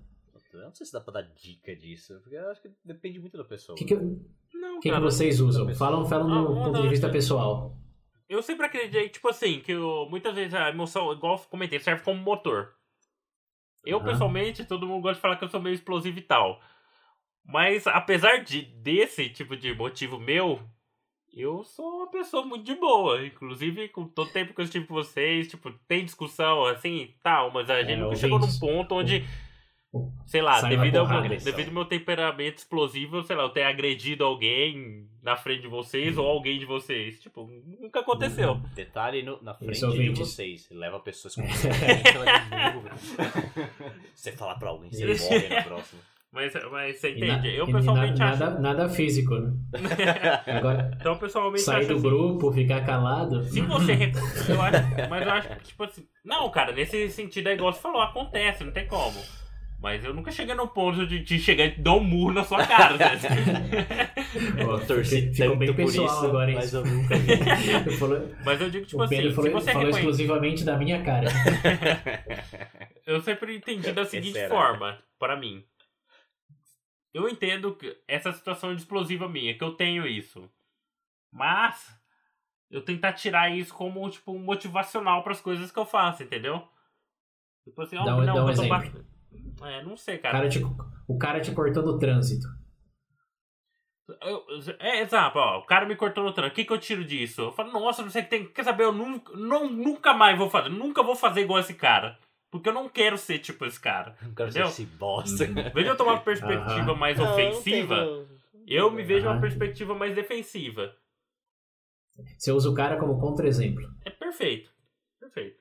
[0.53, 3.37] Eu não sei se dá pra dar dica disso, porque eu acho que depende muito
[3.37, 3.75] da pessoa.
[3.75, 5.73] O que, que, Não, que, que cara, vocês usam?
[5.77, 7.13] Falam, falam Ah, do ponto não, de vista não.
[7.13, 7.77] pessoal.
[8.29, 12.03] Eu sempre acreditei, tipo assim, que eu- muitas vezes a emoção, igual eu comentei, serve
[12.03, 12.73] como motor.
[13.85, 14.07] Eu, Aham.
[14.07, 16.61] pessoalmente, todo mundo gosta de falar que eu sou meio explosivo e tal.
[17.45, 20.61] Mas, apesar de, desse tipo de motivo meu,
[21.37, 23.25] eu sou uma pessoa muito de boa.
[23.27, 27.51] Inclusive, com todo o tempo que eu estive com vocês, tipo, tem discussão assim tal,
[27.53, 29.25] mas a gente É, nunca chegou num ponto onde,
[30.27, 33.63] sei lá, Sai devido ao, meu, devido ao meu temperamento explosivo, sei lá, eu ter
[33.65, 37.21] agredido alguém na frente de vocês ou alguém de vocês.
[37.21, 38.55] Tipo, nunca aconteceu.
[38.75, 40.69] Detalhe no- na frente Esse de vocês.
[40.71, 41.43] Leva pessoas com
[44.15, 46.01] Você falar pra alguém, você morre na próxima.
[46.37, 47.57] Mas, mas você E na- entende?
[47.57, 48.41] eu pessoalmente nada, acho.
[48.45, 49.53] nada, nada físico, né?
[50.47, 53.43] Agora, Então, eu pessoalmente sair acho do assim, grupo, ficar calado.
[53.45, 54.13] Se você.
[54.53, 56.07] Eu acho, mas eu acho que, tipo assim.
[56.23, 59.19] Não, cara, nesse sentido é igual você falou, acontece, não tem como.
[59.81, 62.67] Mas eu nunca cheguei no ponto de, de chegar e dar um murro na sua
[62.67, 62.97] cara.
[62.99, 64.11] né?
[64.67, 66.57] Ó, Torci ficou tanto bem por pessoal isso, agora, hein?
[66.57, 67.33] mas eu nunca vi.
[67.87, 69.99] Eu falou- Mas eu digo, tipo o Pedro assim, falou, se você falou reconhece.
[70.11, 71.29] exclusivamente da minha cara.
[73.07, 75.63] Eu sempre entendi da seguinte forma, para mim.
[77.17, 80.51] Eu entendo que essa situação de explosiva minha, que eu tenho isso.
[81.33, 81.99] Mas
[82.71, 86.69] eu tentar tirar isso como tipo um motivacional para as coisas que eu faço, entendeu?
[87.65, 89.07] Tipo assim, Dá ó, um- não, dá um exemplo.
[89.63, 90.39] É, não sei, O cara.
[90.41, 90.61] cara te,
[91.09, 92.47] o cara te cortou no trânsito.
[94.21, 94.45] Eu-
[94.79, 96.53] é, exato, ó, o cara me cortou no trânsito.
[96.53, 97.41] O que, que eu tiro disso?
[97.41, 98.47] Eu falo, nossa, não sei o que tem.
[98.53, 98.85] Quer saber?
[98.85, 100.69] Eu nunca, não, nunca mais vou fazer.
[100.69, 102.19] Nunca vou fazer igual esse cara.
[102.51, 104.17] Porque eu não quero ser tipo esse cara.
[104.23, 104.71] Não quero ser Entendeu?
[104.73, 105.45] esse bosta.
[105.45, 108.27] Em vez de eu tomar uma perspectiva mais Não, não ofensiva, tenho-
[108.67, 110.93] eu me vejo uma perspectiva mais defensiva.
[112.39, 113.85] Você usa o cara como contra-exemplo.
[114.05, 114.71] É perfeito.
[115.21, 115.57] Perfeito.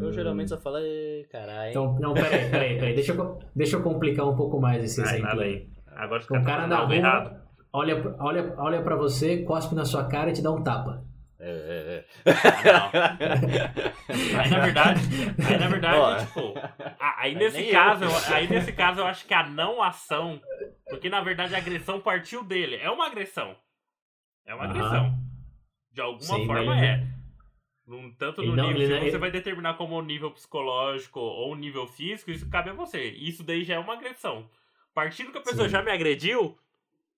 [0.00, 1.70] Eu geralmente só falo, "Ê, caralho.
[1.70, 2.94] Então, não, peraí, peraí, peraí.
[2.94, 5.48] Deixa eu, deixa eu complicar um pouco mais esse Ai, exemplo aí.
[5.54, 5.70] aí.
[5.94, 7.40] Agora você O tá cara na rua errado.
[7.72, 11.04] olha, olha, olha pra você, cospe na sua cara e te dá um tapa.
[11.42, 12.30] É, é,
[14.38, 15.00] Aí na verdade,
[15.48, 16.54] aí na verdade, tipo,
[16.98, 18.34] aí nesse caso, eu.
[18.34, 20.40] aí nesse caso eu acho que a não ação,
[20.88, 23.56] porque na verdade a agressão partiu dele, é uma agressão.
[24.46, 25.18] É uma agressão.
[25.92, 27.06] De alguma Sim, forma ele- é.
[27.86, 31.18] Num- tanto no não- nível, se não- você ele- vai determinar como um nível psicológico
[31.20, 33.02] ou um nível físico, isso cabe a você.
[33.10, 34.48] Isso daí já é uma agressão.
[34.94, 35.72] Partindo que a pessoa Sim.
[35.72, 36.56] já me agrediu,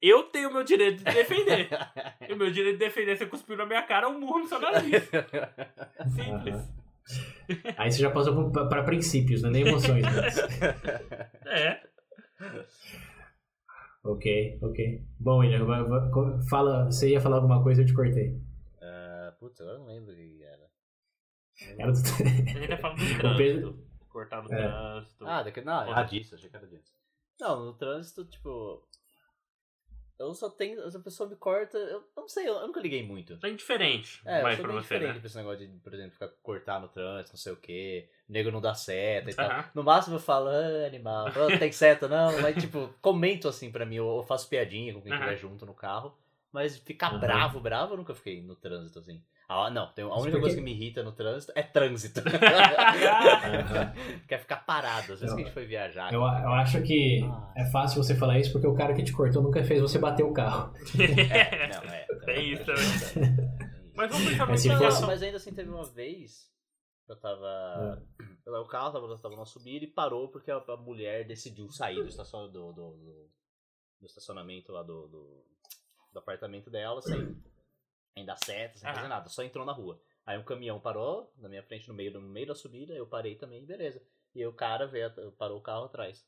[0.02, 1.68] eu tenho o meu direito de defender.
[2.28, 4.60] e o meu direito de defender, você cuspiu na minha cara, eu murro no seu
[4.60, 5.04] nariz.
[6.14, 6.54] Simples.
[6.54, 6.82] Aham.
[7.76, 9.50] Aí você já passou pra princípios, né?
[9.50, 10.02] nem emoções.
[10.04, 10.36] Mas...
[11.46, 11.82] É.
[14.04, 15.02] ok, ok.
[15.18, 15.66] Bom, William,
[16.48, 18.40] fala, você ia falar alguma coisa, eu te cortei.
[18.80, 20.70] Ah, Putz, agora eu não lembro o que era.
[21.78, 22.02] Era do-
[22.68, 23.36] tá falando do trânsito.
[23.36, 24.56] Pedro- Cortar no É.
[24.56, 25.26] trânsito.
[25.26, 26.00] Ah, daqui, não, Outra.
[26.00, 26.92] ah, disso, achei que era disso.
[27.40, 28.86] Não, no trânsito, tipo.
[30.18, 30.88] Eu só tenho.
[30.90, 33.38] Se a pessoa me corta, eu não sei, eu nunca liguei muito.
[33.42, 34.20] É indiferente.
[34.24, 35.20] É, eu mais sou pra bem você, diferente né?
[35.20, 38.08] pra esse negócio de, por exemplo, ficar cortar no trânsito, não sei o quê.
[38.28, 39.64] Nego não dá seta e tal.
[39.74, 42.32] No máximo eu falo, ah, animal, não tem seta não.
[42.40, 45.74] Mas, tipo, comento assim pra mim, ou eu faço piadinha com quem estiver junto no
[45.74, 46.16] carro.
[46.52, 47.18] Mas ficar Aham.
[47.18, 49.22] bravo, bravo, eu nunca fiquei no trânsito, assim.
[49.52, 52.20] Ah, não, tem, a única por coisa que me irrita no trânsito é trânsito.
[54.28, 55.12] Quer ficar parado.
[55.12, 56.12] Às vezes Eu- que a gente foi viajar.
[56.12, 57.52] Eu, eu acho que Ah.
[57.56, 60.22] é fácil você falar isso porque o cara que te cortou nunca fez você bater
[60.22, 60.72] o carro.
[61.30, 62.06] É, não, é.
[62.24, 62.82] Tem isso também.
[63.94, 66.50] Mas vamos pensar Mas Não, fosse- mas ainda assim teve uma vez
[67.06, 68.02] que eu tava.
[68.46, 72.08] O carro tava, tava na subida e parou porque a, a mulher decidiu sair do,
[72.08, 73.30] estacion, do, do, do-
[74.00, 75.44] do estacionamento lá do, do,
[76.12, 77.36] do apartamento dela sem,
[78.26, 79.98] dar seta, sem fazer nada, só entrou na rua.
[80.26, 83.34] Aí um caminhão parou na minha frente no meio, no meio da subida, eu parei
[83.34, 84.02] também, beleza.
[84.34, 86.24] E o cara veio, parou o carro atrás.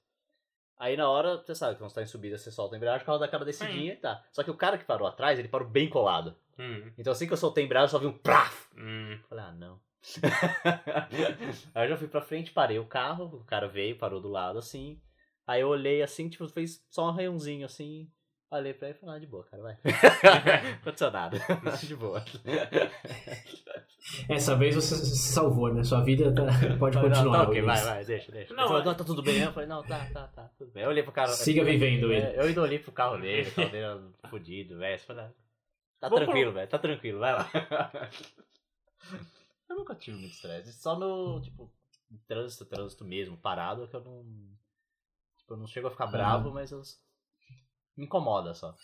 [0.76, 3.06] Aí na hora, você sabe, quando você tá em subida, você solta a embreagem, o
[3.06, 4.24] carro dá aquela descidinha e tá.
[4.32, 6.36] Só que o cara que parou atrás, ele parou bem colado.
[6.58, 8.68] Hum, Então assim que eu soltei a embreagem, eu só vi um praf!
[8.76, 9.18] hum.
[9.28, 9.80] Falei, ah, não.
[11.74, 14.58] aí eu já fui pra frente, parei o carro, o cara veio, parou do lado
[14.58, 15.00] assim.
[15.46, 18.10] Aí eu olhei assim, tipo, fez só um arranhãozinho assim.
[18.54, 19.78] Olhei pra ele e falei, ah, de boa, cara, vai.
[19.84, 21.38] Não aconteceu nada.
[21.82, 22.22] de boa.
[24.28, 25.82] Essa vez você se salvou, né?
[25.82, 26.44] Sua vida tá-
[26.78, 27.44] pode Falei, não, continuar.
[27.44, 28.54] tá ok, vai, vai, deixa, deixa.
[28.54, 29.40] Não, falou, é- não, tá tudo bem.
[29.40, 30.82] Eu falei, não, tá, tá, tá, tudo bem.
[30.84, 31.28] Eu olhei pro cara.
[31.28, 32.38] Siga vivendo, É, ele.
[32.40, 34.98] eu ainda olhei pro carro dele, o carro dele era fudido, velho.
[35.00, 35.32] Falei, ah,
[35.98, 37.50] tá Vou tranquilo, velho, tá tranquilo, vai lá.
[39.68, 41.72] eu nunca tive muito estresse, só no, tipo,
[42.10, 44.22] no trânsito, trânsito mesmo, parado, que eu não.
[45.38, 46.82] Tipo, eu não chego a ficar bravo, mas eu.
[47.96, 48.74] Me incomoda só.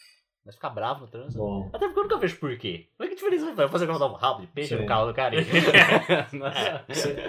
[0.44, 1.38] Mas ficar bravo no trânsito.
[1.38, 2.86] Bom, Até porque eu nunca vejo por quê.
[2.98, 4.80] Mas que diferença vai fazer quando eu dar um rabo de peixe Sim.
[4.82, 5.36] no carro do cara?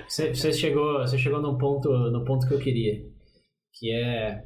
[0.08, 3.02] Você- chegou, você chegou no ponto, no ponto que eu queria,
[3.74, 4.44] que é,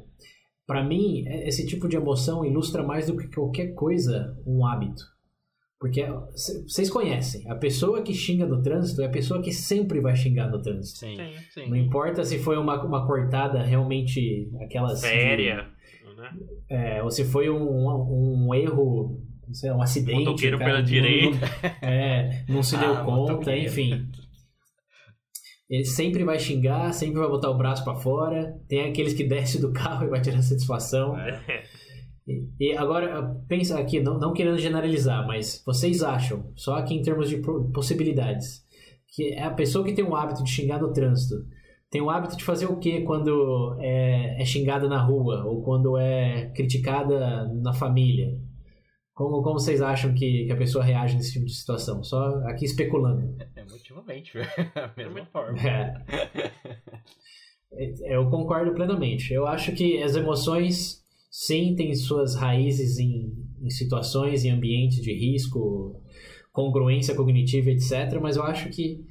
[0.66, 5.00] Pra mim, é- esse tipo de emoção ilustra mais do que qualquer coisa um hábito.
[5.78, 6.04] Porque
[6.66, 10.48] vocês conhecem, a pessoa que xinga no trânsito é a pessoa que sempre vai xingar
[10.50, 10.98] no trânsito.
[10.98, 11.34] Sim, Sim.
[11.52, 11.68] sim.
[11.70, 15.68] Não importa se foi uma, uma cortada realmente aquelas de- Séria.
[16.16, 16.30] Né?
[16.70, 20.18] É, ou se foi um, um, um erro, não sei, um acidente.
[20.24, 21.38] Motoqueiro cara pela não- direita.
[21.38, 23.66] não- é, não se deu Ah, conta, motoqueiro.
[23.66, 24.08] enfim.
[25.68, 28.56] Ele sempre vai xingar, sempre vai botar o braço pra fora.
[28.68, 31.18] Tem aqueles que desce do carro e vai tirar satisfação.
[31.18, 31.64] É.
[32.26, 37.02] E, e agora, pensa aqui, não, não querendo generalizar, mas vocês acham, só aqui em
[37.02, 37.38] termos de
[37.72, 38.64] possibilidades,
[39.08, 41.36] que é a pessoa que tem um hábito de xingar no trânsito,
[41.90, 45.96] tem o hábito de fazer o que quando é, é xingada na rua ou quando
[45.96, 48.38] é criticada na família?
[49.14, 52.04] Como, como vocês acham que, que a pessoa reage nesse tipo de situação?
[52.04, 53.34] Só aqui especulando.
[53.56, 54.32] Emotivamente,
[54.74, 55.58] a mesma forma.
[55.58, 55.94] É.
[58.04, 59.32] Eu concordo plenamente.
[59.32, 65.14] Eu acho que as emoções, sim, têm suas raízes em, em situações, em ambientes de
[65.14, 66.00] risco,
[66.52, 68.18] congruência cognitiva, etc.
[68.20, 69.02] Mas eu acho que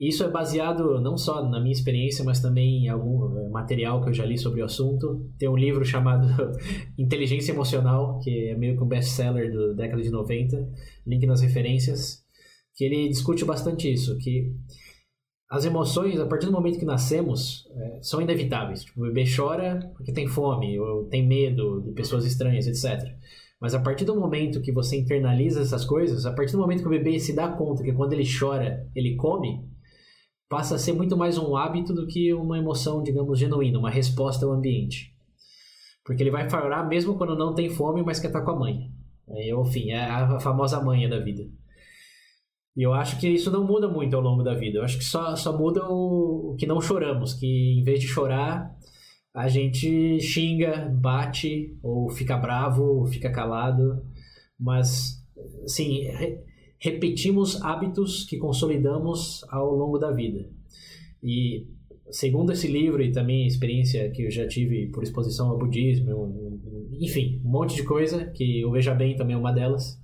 [0.00, 4.08] isso é baseado não só na minha experiência, mas também em algum eh, material que
[4.08, 5.28] eu já li sobre o assunto.
[5.36, 6.28] Tem um livro chamado
[6.96, 10.70] Inteligência Emocional, que é meio que um best-seller da década de 90,
[11.04, 12.22] link nas referências,
[12.76, 14.54] que ele discute bastante isso, que
[15.50, 18.84] as emoções, a partir do momento que nascemos, é, são inevitáveis.
[18.84, 23.16] Tipo, o bebê chora porque tem fome, ou tem medo de pessoas estranhas, etc.
[23.60, 26.86] Mas a partir do momento que você internaliza essas coisas, a partir do momento que
[26.86, 29.66] o bebê se dá conta que quando ele chora, ele come,
[30.48, 34.46] passa a ser muito mais um hábito do que uma emoção, digamos, genuína, uma resposta
[34.46, 35.14] ao ambiente.
[36.04, 38.90] Porque ele vai chorar mesmo quando não tem fome, mas quer estar com a mãe.
[39.28, 41.46] Aí, enfim, é a famosa manha da vida.
[42.74, 44.78] E eu acho que isso não muda muito ao longo da vida.
[44.78, 48.06] Eu acho que só, só muda o, o que não choramos, que em vez de
[48.06, 48.74] chorar,
[49.34, 54.02] a gente xinga, bate, ou fica bravo, ou fica calado.
[54.58, 55.22] Mas,
[55.64, 56.06] assim,
[56.78, 60.48] repetimos hábitos que consolidamos ao longo da vida.
[61.22, 61.66] E,
[62.10, 66.58] segundo esse livro e também a experiência que eu já tive por exposição ao budismo,
[67.00, 69.98] enfim, um monte de coisa, que o Veja Bem também é uma delas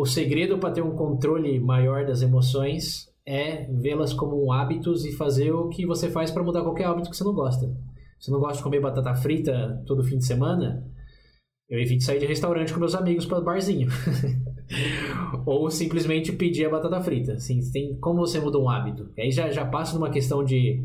[0.00, 5.52] o segredo para ter um controle maior das emoções é vê-las como hábitos e fazer
[5.52, 7.70] o que você faz para mudar qualquer hábito que você não gosta.
[8.18, 10.86] Se não gosta de comer batata frita todo fim de semana,
[11.68, 13.88] eu evito sair de restaurante com meus amigos para barzinho.
[15.46, 17.34] Ou simplesmente pedir a batata frita.
[17.34, 19.10] Assim, tem como você muda um hábito.
[19.18, 20.84] Aí já, já passa numa questão de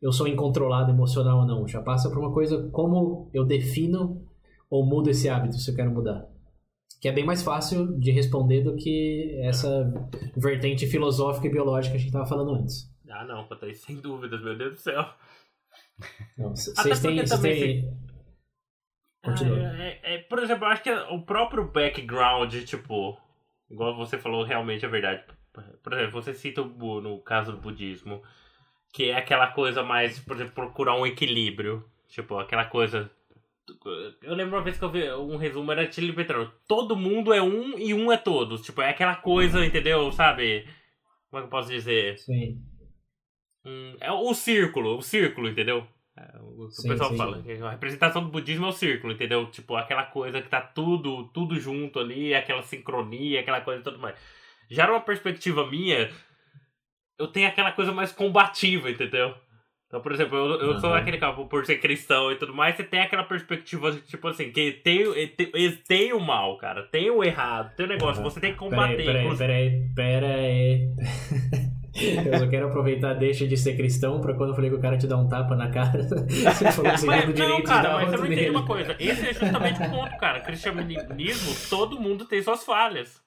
[0.00, 1.68] eu sou incontrolado emocional ou não.
[1.68, 4.22] Já passa para uma coisa como eu defino
[4.70, 6.28] ou mudo esse hábito se eu quero mudar
[7.00, 9.92] que é bem mais fácil de responder do que essa
[10.36, 12.90] vertente filosófica e biológica que a gente estava falando antes.
[13.08, 15.04] Ah, não, Patrícia, sem dúvidas, meu Deus do céu.
[16.36, 17.26] Vocês têm.
[17.26, 18.07] Cês têm...
[19.22, 19.34] Ah,
[19.78, 23.18] é, é, é, por exemplo, eu acho que o próprio background, tipo,
[23.70, 25.24] igual você falou, realmente é verdade.
[25.82, 28.22] Por exemplo, você cita o, no caso do budismo,
[28.92, 31.84] que é aquela coisa mais, por exemplo, procurar um equilíbrio.
[32.08, 33.10] Tipo, aquela coisa
[34.22, 36.52] eu lembro uma vez que eu vi um resumo, era Chile Petróleo.
[36.66, 38.62] Todo mundo é um e um é todos.
[38.62, 40.10] Tipo, é aquela coisa, entendeu?
[40.12, 40.66] Sabe?
[41.30, 42.18] Como é que eu posso dizer?
[42.18, 42.62] Sim.
[43.64, 45.86] Hum, é o círculo, o círculo, entendeu?
[46.18, 47.16] É, o, sim, pessoal sim.
[47.16, 47.42] fala.
[47.66, 49.46] A representação do budismo é o círculo, entendeu?
[49.46, 53.98] Tipo, aquela coisa que tá tudo, tudo junto ali, aquela sincronia, aquela coisa e tudo
[53.98, 54.16] mais.
[54.68, 56.10] Já numa perspectiva minha,
[57.18, 59.34] eu tenho aquela coisa mais combativa, entendeu?
[59.86, 60.80] Então, por exemplo, eu, eu uhum.
[60.80, 64.52] sou aquele cara, por ser cristão e tudo mais, você tem aquela perspectiva, tipo assim,
[64.52, 65.50] que tem, tem,
[65.88, 68.28] tem o mal, cara, tem o errado, tem o negócio, uhum.
[68.28, 69.02] você tem que combater.
[69.02, 71.77] Peraí, peraí, peraí, peraí.
[72.00, 74.96] Eu só quero aproveitar, deixa de ser cristão, pra quando eu falei que o cara
[74.96, 78.16] te dá um tapa na cara, você falou que você mas, não, cara, mas você
[78.16, 78.96] não entende uma coisa.
[78.98, 80.40] Esse é justamente o ponto, cara.
[80.40, 83.20] Cristianismo, todo mundo tem suas falhas.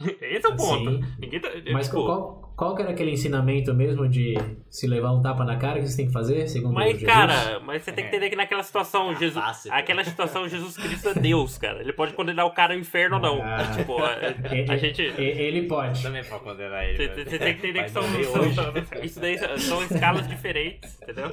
[0.20, 1.00] Esse é o ponto.
[1.00, 2.04] Tá, Mas tipo...
[2.04, 4.34] qual, qual que era aquele ensinamento mesmo de
[4.68, 7.06] se levar um tapa na cara que você tem que fazer, segundo mas, Jesus?
[7.06, 10.76] cara, mas você tem que entender que naquela situação, é Jesus, fácil, aquela situação, Jesus
[10.76, 11.80] Cristo é Deus, cara.
[11.80, 13.42] Ele pode condenar o cara ao inferno ou não.
[13.42, 14.12] Ah, tipo, a, a,
[14.74, 15.02] a gente...
[15.02, 16.02] Ele pode.
[16.02, 16.96] Também pode condenar ele.
[16.96, 21.32] Você, você tem que entender que são, são, isso daí são escalas diferentes, entendeu?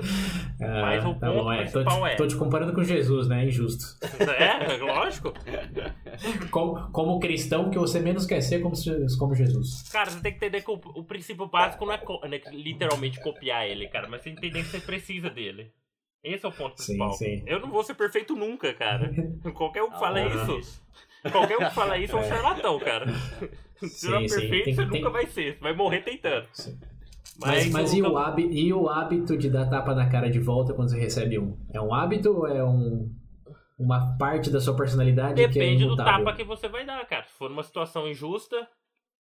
[0.61, 1.57] Ah, mas o tá ponto bom, é.
[1.57, 2.15] principal tô te, é...
[2.15, 3.43] Tô te comparando com Jesus, né?
[3.43, 3.85] É injusto.
[4.35, 5.33] É, lógico.
[6.51, 8.75] Como, como cristão, que você menos quer ser ser como,
[9.17, 9.83] como Jesus.
[9.89, 13.21] Cara, você tem que entender que o, o princípio básico não é, co é, literalmente
[13.21, 15.71] copiar ele, cara, mas você entender que você precisa dele.
[16.23, 17.13] Esse é o ponto principal.
[17.13, 17.43] Sim, sim.
[17.45, 19.13] Eu não vou ser perfeito nunca, cara.
[19.53, 20.83] Qualquer um que fala ah, isso.
[21.31, 22.27] Qualquer um que fala isso é um é.
[22.27, 23.05] charlatão, cara.
[23.87, 25.01] Se não é perfeito, tem, você tem...
[25.01, 25.53] nunca vai ser.
[25.53, 26.47] Você vai morrer tentando.
[27.37, 30.39] Mas, mas, mas e, o hábito, e o hábito de dar tapa na cara de
[30.39, 31.57] volta quando você recebe um?
[31.73, 33.13] É um hábito ou é um,
[33.77, 37.05] uma parte da sua personalidade Depende que é Depende do tapa que você vai dar,
[37.05, 37.25] cara.
[37.25, 38.67] Se for numa situação injusta,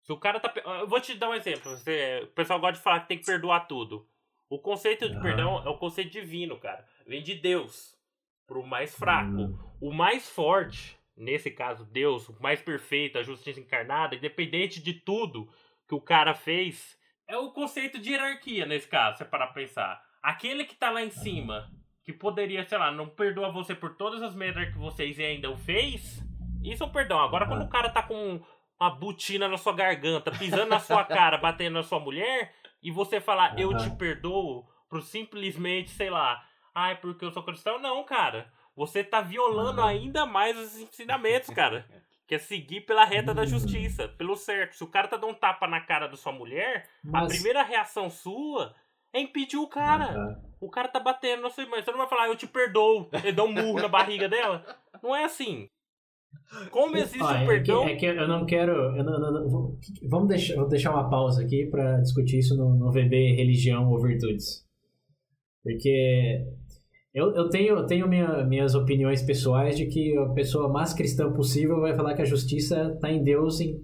[0.03, 0.53] se o cara tá.
[0.81, 1.71] Eu vou te dar um exemplo.
[1.77, 2.21] Você...
[2.23, 4.07] O pessoal gosta de falar que tem que perdoar tudo.
[4.49, 6.85] O conceito de perdão é o conceito divino, cara.
[7.07, 7.97] Vem de Deus
[8.45, 9.31] pro mais fraco.
[9.31, 9.57] Hum.
[9.81, 15.49] O mais forte, nesse caso, Deus, o mais perfeito, a justiça encarnada, independente de tudo
[15.87, 20.03] que o cara fez, é o conceito de hierarquia nesse caso, se parar pra pensar.
[20.21, 21.71] Aquele que tá lá em cima
[22.03, 25.57] que poderia, sei lá, não perdoa você por todas as merdas que vocês ainda o
[25.57, 26.21] fez,
[26.63, 27.19] isso é um perdão.
[27.19, 28.41] Agora, quando o cara tá com
[28.83, 33.21] uma botina na sua garganta, pisando na sua cara, batendo na sua mulher, e você
[33.21, 36.43] falar, eu te perdoo, por simplesmente, sei lá,
[36.75, 38.51] ai, porque eu sou cristão, não, cara.
[38.75, 41.85] Você tá violando ainda mais os ensinamentos, cara.
[42.25, 44.77] Que é seguir pela reta da justiça, pelo certo.
[44.77, 47.25] Se o cara tá dando um tapa na cara da sua mulher, Mas...
[47.25, 48.73] a primeira reação sua
[49.11, 50.41] é impedir o cara.
[50.61, 51.81] O cara tá batendo na sua irmã.
[51.81, 53.09] Você não vai falar, eu te perdoo.
[53.11, 54.65] Ele dá um murro na barriga dela.
[55.03, 55.69] Não é assim.
[56.69, 57.83] Como existe o um perdão.
[57.83, 58.71] É que, é que, eu não quero.
[58.95, 59.77] Eu não, não, não,
[60.09, 64.01] vamos deixar, vou deixar uma pausa aqui para discutir isso no, no VB Religião ou
[64.01, 64.63] Virtudes.
[65.63, 66.45] Porque
[67.13, 71.31] eu, eu tenho, eu tenho minha, minhas opiniões pessoais de que a pessoa mais cristã
[71.31, 73.79] possível vai falar que a justiça está em Deus em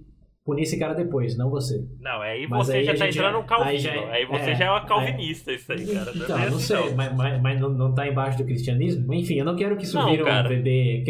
[0.49, 1.83] punir esse cara depois, não você.
[2.01, 3.69] Não, aí Mas você aí já a tá entrando no calvino.
[3.69, 6.11] aí Aí, já é- você é, já é uma aí- calvinista, isso aí, cara.
[6.15, 9.13] Então, é não assim, sei, mas, mas, mas não, não tá embaixo do cristianismo?
[9.13, 10.25] Enfim, eu não quero que isso Não, vire um.
[10.25, 11.03] VB,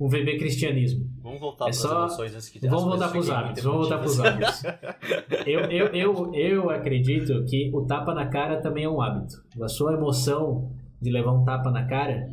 [0.00, 1.08] um VB cristianismo.
[1.22, 3.98] Vamos voltar É para só- as emoções que Vamos voltar pros fiquem hábitos, vamos voltar
[3.98, 4.64] pros emotivas.
[4.64, 5.46] hábitos.
[5.46, 9.34] Eu, eu, eu, eu acredito que o tapa na cara também é um hábito.
[9.62, 10.70] A sua emoção
[11.00, 12.28] de levar um tapa na cara.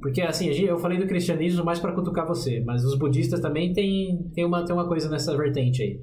[0.00, 4.30] Porque assim, eu falei do cristianismo mais para cutucar você, mas os budistas também tem,
[4.34, 6.00] tem, uma, tem uma coisa nessa vertente aí.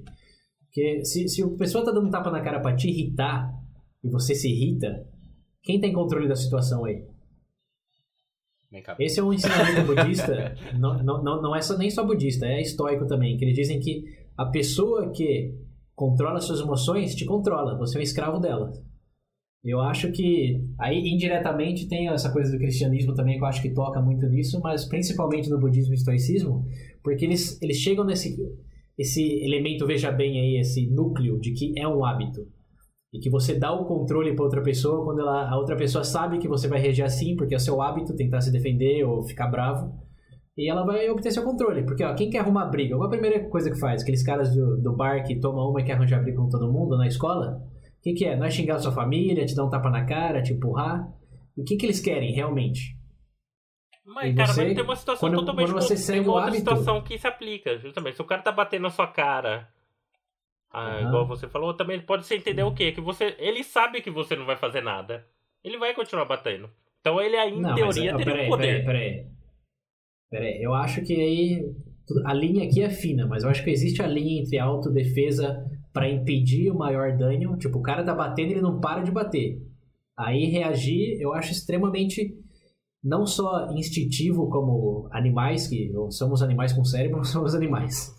[0.65, 3.51] Porque se, se a pessoa tá dando um tapa na cara para te irritar
[4.03, 5.03] e você se irrita,
[5.63, 7.03] quem tem controle da situação aí?
[8.99, 12.61] Esse é um ensinamento budista, não, não, não, não é só, nem só budista, é
[12.61, 14.03] estoico também, que eles dizem que
[14.37, 15.55] a pessoa que
[15.95, 18.71] controla suas emoções te controla, você é um escravo dela.
[19.67, 23.73] Eu acho que aí indiretamente tem essa coisa do cristianismo também que eu acho que
[23.73, 26.65] toca muito nisso, mas principalmente no budismo e estoicismo,
[27.03, 28.35] porque eles, eles chegam nesse
[28.97, 32.47] esse elemento, veja bem aí, esse núcleo de que é um hábito.
[33.13, 36.39] E que você dá o controle para outra pessoa quando ela, a outra pessoa sabe
[36.39, 39.93] que você vai reagir assim, porque é seu hábito tentar se defender ou ficar bravo.
[40.57, 41.83] E ela vai obter seu controle.
[41.83, 42.95] Porque, ó, quem quer arrumar briga?
[42.95, 44.01] Qual a primeira coisa que faz?
[44.01, 46.97] Aqueles caras do, do bar que tomam uma e quer arranjar briga com todo mundo
[46.97, 47.61] na escola?
[47.99, 48.35] O que, que é?
[48.35, 51.07] Não é xingar a sua família, te dar um tapa na cara, te empurrar?
[51.57, 52.95] O que, que eles querem realmente?
[54.05, 56.29] Mas, E cara, você- mas tem uma situação quando- totalmente quando você con- segue tem
[56.29, 58.15] outra hábito- situação que se aplica, justamente.
[58.15, 59.67] Se o cara tá batendo na sua cara,
[60.71, 61.07] ah, Aham.
[61.07, 62.91] igual você falou, também pode ser entender o quê?
[62.93, 63.35] Que você.
[63.37, 65.25] Ele sabe que você não vai fazer nada.
[65.63, 66.69] Ele vai continuar batendo.
[67.01, 68.85] Então ele aí, em Não, mas, teoria, ó, teria peraí, um poder.
[68.85, 69.25] Peraí, peraí.
[70.29, 71.73] Peraí, eu acho que aí.
[72.25, 75.65] A linha aqui é fina, mas eu acho que existe a linha entre autodefesa
[75.97, 77.57] pra impedir o maior dano.
[77.57, 79.57] Tipo, o cara tá batendo e ele não para de bater.
[80.15, 82.35] Aí reagir, eu acho extremamente.
[83.03, 88.15] Não só instintivo como animais, que não somos animais com cérebro, somos animais.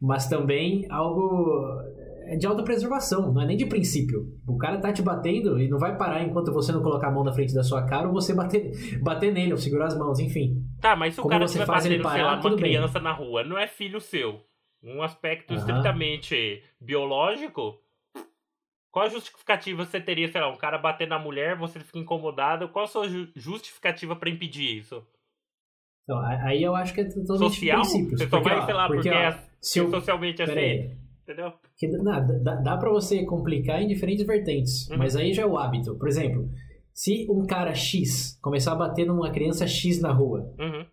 [0.00, 1.64] Mas também algo
[2.26, 4.28] é de autopreservação, não é nem de princípio.
[4.46, 7.24] O cara tá te batendo e não vai parar enquanto você não colocar a mão
[7.24, 8.70] na frente da sua cara ou você bater,
[9.02, 10.62] bater nele ou segurar as mãos, enfim.
[10.80, 12.42] Tá, mas se o Como cara você estiver faz ele batendo, sei parar, lá, numa
[12.42, 12.70] tudo bem.
[12.72, 14.38] criança na rua, não é filho seu.
[14.82, 15.58] Um aspecto Aham.
[15.60, 17.78] estritamente biológico.
[18.90, 22.68] Qual a justificativa você teria, sei lá, um cara bater na mulher, você fica incomodado?
[22.70, 25.06] Qual a sua ju- justificativa pra impedir isso?
[26.02, 27.84] Então, aí eu acho que é totalmente Social?
[27.84, 30.98] Você só porque, vai, ó, sei lá, porque, ó, é se eu, socialmente aceito.
[31.22, 31.52] Entendeu?
[31.76, 34.98] que, não, dá, dá pra você complicar em diferentes vertentes, Uhum.
[34.98, 35.96] mas aí já é o hábito.
[35.96, 36.50] Por exemplo,
[36.92, 40.84] se um cara X começar a bater numa criança X na rua, Uhum.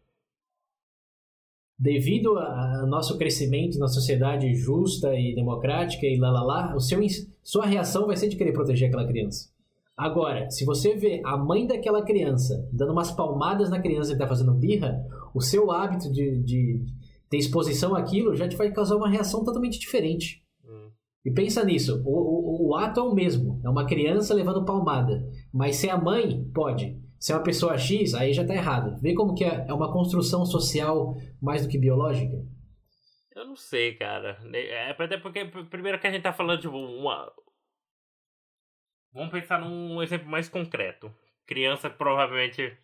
[1.77, 6.79] Devido a- ao nosso crescimento na sociedade justa e democrática e lá lá lá, o
[6.79, 6.99] seu,
[7.43, 9.49] sua reação vai ser de querer proteger aquela criança.
[9.95, 14.27] Agora, se você vê a mãe daquela criança dando umas palmadas na criança que está
[14.27, 15.03] fazendo birra,
[15.33, 16.85] o seu hábito de, de
[17.29, 20.43] ter exposição àquilo já te vai causar uma reação totalmente diferente.
[20.63, 20.89] Hum.
[21.25, 25.27] E pensa nisso, o, o, o ato é o mesmo, é uma criança levando palmada,
[25.51, 26.95] mas se é a mãe, pode.
[27.19, 28.99] Se é uma pessoa X, aí já tá errado.
[29.01, 32.35] Vê como que é, é uma construção social mais do que biológica?
[33.35, 34.37] Eu não sei, cara.
[34.53, 37.31] É até porque, pr- primeiro que a gente tá falando de uma.
[39.13, 41.13] Vamos pensar num exemplo mais concreto.
[41.45, 42.77] Criança provavelmente.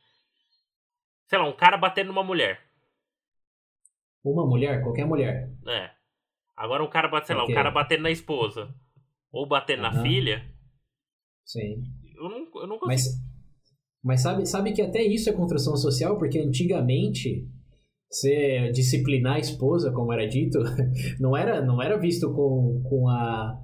[1.27, 2.61] Sei lá, um cara batendo numa mulher.
[4.23, 5.49] Uma mulher, qualquer mulher.
[5.67, 5.91] É.
[6.55, 8.73] Agora um cara bate, sei lá, um cara batendo na esposa.
[9.31, 10.03] Ou batendo na Aham.
[10.03, 10.45] filha.
[11.45, 11.83] Sim.
[12.15, 12.87] Eu não, eu não consigo.
[12.87, 13.32] Mas,
[14.03, 17.47] mas sabe, sabe que até isso é construção social, porque antigamente
[18.09, 20.59] você disciplinar a esposa, como era dito,
[21.19, 23.59] não era, não era visto com, com, a,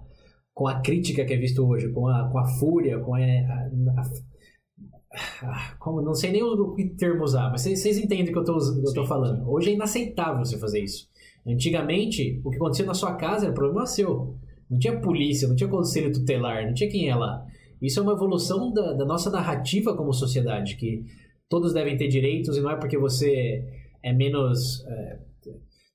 [0.54, 3.20] com a crítica que é visto hoje, com a, com a fúria, com a.
[3.20, 8.44] a- a- como, não sei nem o que termo usar, mas vocês, vocês entendem o
[8.44, 8.60] que eu
[9.04, 9.50] Sim, falando.
[9.50, 11.08] Hoje é inaceitável você fazer isso.
[11.48, 14.36] Antigamente, o que acontecia na sua casa era problema seu.
[14.70, 17.44] Não tinha polícia, não tinha conselho tutelar, não tinha quem ia lá.
[17.82, 21.06] Isso é uma evolução da, da nossa narrativa como sociedade, que
[21.48, 23.64] todos devem ter direitos e não é porque você
[24.04, 24.86] é menos.
[24.86, 25.20] é,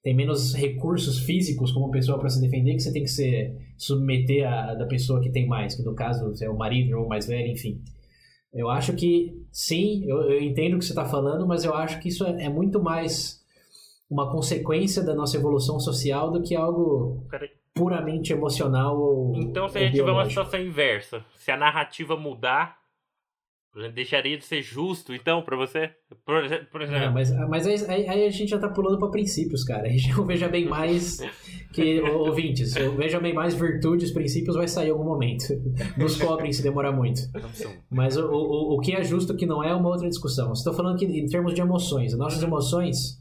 [0.03, 4.47] tem menos recursos físicos como pessoa para se defender que você tem que se submeter
[4.47, 7.27] a da pessoa que tem mais, que no caso é o marido ou o mais
[7.27, 7.81] velho, enfim.
[8.53, 11.99] Eu acho que sim, eu, eu entendo o que você está falando, mas eu acho
[12.01, 13.43] que isso é, é muito mais
[14.09, 17.49] uma consequência da nossa evolução social do que algo Peraí.
[17.75, 22.17] Puramente emocional ou Então, se ou a gente tiver uma situação inversa, se a narrativa
[22.17, 22.79] mudar,
[23.93, 25.91] deixaria de ser justo, então, pra você?
[26.25, 27.13] Por, por É, exemplo.
[27.13, 29.89] mas mas aí, aí- a gente já tá pulando para princípios, cara.
[29.89, 31.19] Aí já o Veja Bem Mais
[31.73, 32.77] que ouvintes.
[32.77, 35.43] O Veja Bem Mais virtudes, princípios vai sair em algum momento.
[35.99, 37.21] Nos cobrem se demorar muito.
[37.91, 40.53] Mas o, o, o que é justo o que não é é uma outra discussão.
[40.53, 42.13] Estou falando que em termos de emoções.
[42.13, 43.21] As nossas emoções,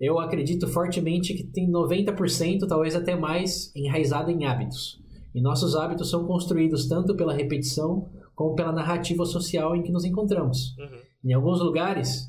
[0.00, 5.00] eu acredito fortemente que tem 90%, talvez até mais, enraizado em hábitos.
[5.34, 10.04] E nossos hábitos são construídos tanto pela repetição como pela narrativa social em que nos
[10.04, 10.76] encontramos.
[10.78, 11.30] Uhum.
[11.30, 12.26] Em alguns lugares,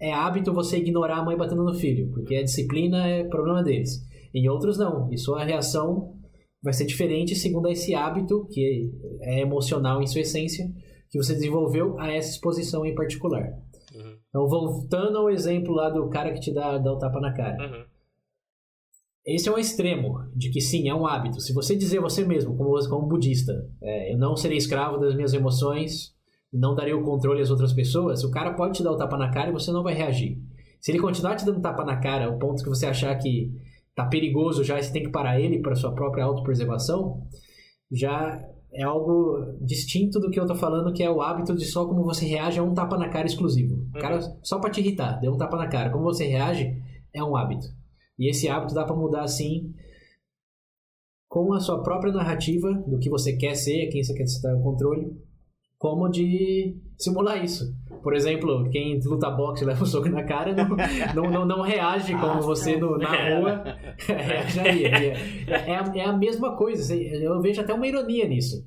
[0.00, 4.02] é hábito você ignorar a mãe batendo no filho, porque a disciplina é problema deles.
[4.34, 5.10] Em outros, não.
[5.12, 6.14] E sua reação
[6.62, 8.90] vai ser diferente segundo esse hábito, que
[9.22, 10.66] é emocional em sua essência,
[11.10, 13.52] que você desenvolveu a essa exposição em particular.
[14.36, 17.56] Então, voltando ao exemplo lá do cara que te dá, dá o tapa na cara.
[17.56, 17.84] Uhum.
[19.24, 21.40] Esse é um extremo de que sim, é um hábito.
[21.40, 25.32] Se você dizer você mesmo, como, como budista, é, eu não serei escravo das minhas
[25.32, 26.14] emoções,
[26.52, 29.30] não darei o controle às outras pessoas, o cara pode te dar o tapa na
[29.30, 30.38] cara e você não vai reagir.
[30.82, 33.50] Se ele continuar te dando tapa na cara, ao ponto que você achar que
[33.94, 37.26] tá perigoso já e você tem que parar ele para sua própria autopreservação,
[37.90, 38.38] já
[38.72, 42.04] é algo distinto do que eu tô falando, que é o hábito de só como
[42.04, 43.74] você reage a um tapa na cara exclusivo.
[43.94, 45.90] O cara, só pra te irritar, deu um tapa na cara.
[45.90, 47.66] Como você reage, é um hábito.
[48.18, 49.74] E esse hábito dá para mudar assim,
[51.28, 54.62] com a sua própria narrativa do que você quer ser, quem você quer estar o
[54.62, 55.16] controle,
[55.78, 57.74] como de simular isso.
[58.02, 60.68] Por exemplo, quem luta boxe e leva um soco na cara não,
[61.14, 63.62] não, não, não reage como você no, na rua
[64.06, 65.14] reagiria.
[65.48, 66.94] É, é, a, é a mesma coisa.
[66.96, 68.64] Eu vejo até uma ironia nisso.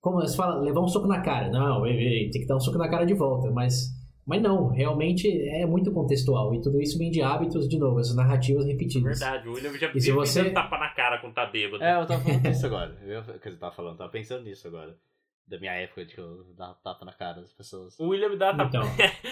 [0.00, 1.50] Como você fala, levar um soco na cara.
[1.50, 3.50] Não, tem que dar um soco na cara de volta.
[3.50, 3.88] Mas,
[4.26, 6.54] mas não, realmente é muito contextual.
[6.54, 9.18] E tudo isso vem de hábitos, de novo, essas narrativas repetidas.
[9.20, 11.82] Verdade, o William já E se você- tapa na cara quando tá bêbado.
[11.84, 12.96] É, eu tava falando disso agora.
[13.06, 14.94] Eu, quer dizer, tava falando, tava pensando nisso agora.
[15.50, 17.98] Da minha época de que eu dava tapa na cara das pessoas.
[17.98, 18.68] O William me dá tapa.
[18.68, 18.84] Então.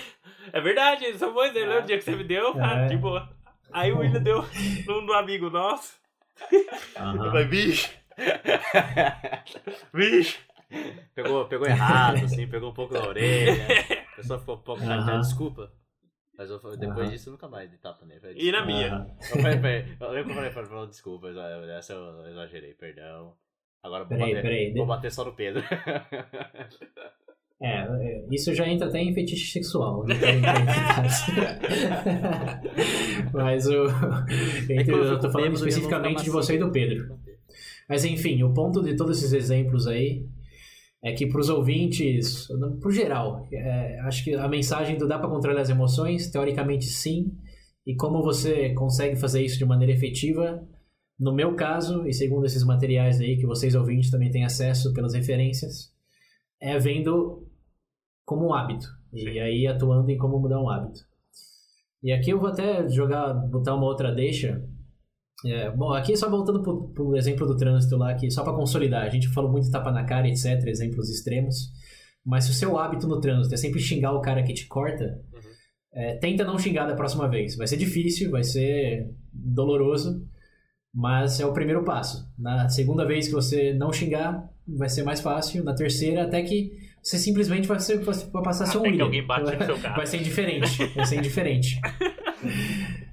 [0.52, 1.68] é verdade, isso é bom exemplo.
[1.68, 2.60] Lembra o dia que você me deu?
[2.60, 2.86] Ah, É.
[2.86, 3.30] de boa.
[3.70, 4.44] Aí o William deu
[4.84, 5.96] no, no amigo nosso.
[6.96, 7.24] Aham.
[7.24, 7.96] Eu falei, bicho!
[9.94, 10.40] Bicho!
[11.14, 13.66] Pegou, pegou errado, assim, pegou um pouco na orelha.
[14.12, 15.72] A pessoa ficou um pouco chateada, desculpa.
[16.36, 17.10] Mas eu, depois Aham.
[17.10, 18.18] disso eu nunca mais dei tapa nele.
[18.18, 18.88] Eu falei, E na minha?
[18.92, 19.16] Aham.
[19.20, 21.28] Eu falei, eu lembro que eu falei falou, desculpa,
[21.78, 23.36] essa eu exagerei, perdão.
[23.82, 24.72] Agora vou Peraí, bater, peraí.
[24.74, 25.62] vou bater só no Pedro.
[27.60, 30.04] É, é, isso já entra até em fetiche sexual.
[30.04, 31.26] Detalhes.
[33.32, 33.84] Mas o,
[34.70, 37.18] É quando eu tô falando especificamente fica de você e do Pedro.
[37.88, 40.24] Mas enfim, o ponto de todos esses exemplos aí
[41.02, 42.46] é que para os ouvintes,
[42.80, 47.32] pro geral, é, acho que a mensagem do dá para controlar as emoções, teoricamente sim,
[47.86, 50.62] e como você consegue fazer isso de maneira efetiva,
[51.18, 55.14] no meu caso, e segundo esses materiais aí que vocês ouvintes também têm acesso pelas
[55.14, 55.92] referências,
[56.60, 57.46] é vendo
[58.24, 59.38] como um hábito, e Sim.
[59.40, 61.00] aí atuando em como mudar um hábito.
[62.02, 64.64] E aqui eu vou até jogar, botar uma outra deixa,
[65.44, 69.04] é, bom, aqui só voltando pro, pro exemplo do trânsito lá, que só para consolidar,
[69.04, 71.72] a gente falou muito tapa na cara, etc, exemplos extremos,
[72.24, 75.20] mas se o seu hábito no trânsito é sempre xingar o cara que te corta,
[75.32, 75.40] Uhum.
[75.92, 77.56] é, tenta não xingar da próxima vez.
[77.56, 80.24] Vai ser difícil, vai ser doloroso,
[80.94, 82.28] mas é o primeiro passo.
[82.38, 85.62] Na segunda vez que você não xingar, vai ser mais fácil.
[85.64, 86.72] Na terceira, até que
[87.02, 89.04] você simplesmente vai, ser, vai passar a ser um Até que William.
[89.04, 89.96] alguém bate no seu carro.
[89.96, 91.80] Vai ser indiferente, vai ser indiferente.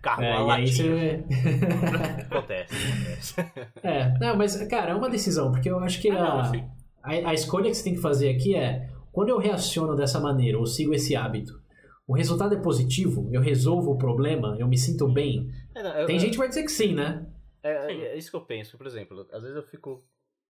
[0.01, 1.23] Carro É, uma e aí você...
[2.29, 3.35] Acontece, acontece.
[3.83, 6.63] É, não, mas, cara, é uma decisão, porque eu acho que Ah, não, a, sim.
[7.03, 10.59] a, a escolha que você tem que fazer aqui é, quando eu reaciono dessa maneira,
[10.59, 11.59] ou sigo esse hábito,
[12.07, 15.49] o resultado é positivo, eu resolvo o problema, eu me sinto bem.
[15.75, 17.25] É, não, eu- Tem eu- gente que vai dizer que sim, né?
[17.67, 18.01] É, Sim.
[18.03, 18.77] é isso que eu penso.
[18.77, 20.05] Por exemplo, às vezes eu fico.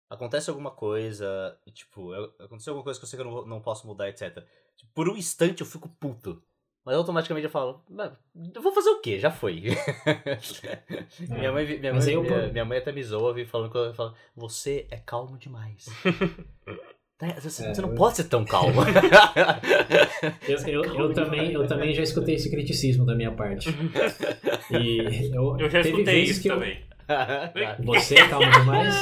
[0.10, 3.45] Acontece alguma coisa, e, tipo, eu- aconteceu alguma coisa que eu sei que eu não,
[3.45, 4.43] não posso mudar, etc.
[4.76, 6.41] Tipo, por um instante eu fico puto.
[6.86, 8.12] Mas automaticamente eu falo, "Mas,
[8.53, 9.18] eu vou fazer o quê?
[9.20, 9.64] Já foi.
[11.30, 13.78] minha, mãe, minha, mãe, aí eu- minha, minha mãe até me zoa vi falando que
[13.78, 15.86] eu falo, você é calmo demais.
[17.18, 18.82] Tá, Você, É, você não eu- pode ser tão calmo.
[20.49, 23.70] Eu, eu, eu também, eu também já escutei esse criticismo da minha parte.
[24.72, 26.84] E eu, Eu já teve escutei vezes isso que eu- também.
[27.08, 27.53] Tá.
[27.84, 28.95] Você é calmo demais?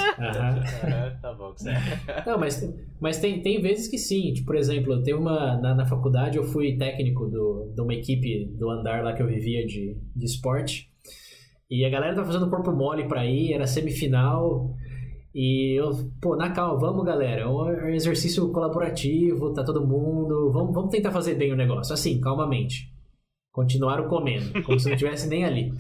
[1.22, 2.28] Tá bom, certo.
[2.28, 4.34] Não, mas, mas tem, tem vezes que sim.
[4.34, 5.58] Tipo, por exemplo, teve uma.
[5.58, 9.28] Na, na faculdade eu fui técnico do, de uma equipe do andar lá que eu
[9.28, 10.90] vivia de, de esporte.
[11.70, 14.76] E a galera tava fazendo corpo mole pra ir, era semifinal.
[15.34, 15.90] E eu,
[16.22, 20.52] pô, na calma, vamos galera, é um é um exercício colaborativo, tá todo mundo.
[20.52, 22.94] Vamos, vamos tentar fazer bem o negócio, assim, calmamente.
[23.52, 25.72] Continuaram comendo, como se não tivesse nem ali.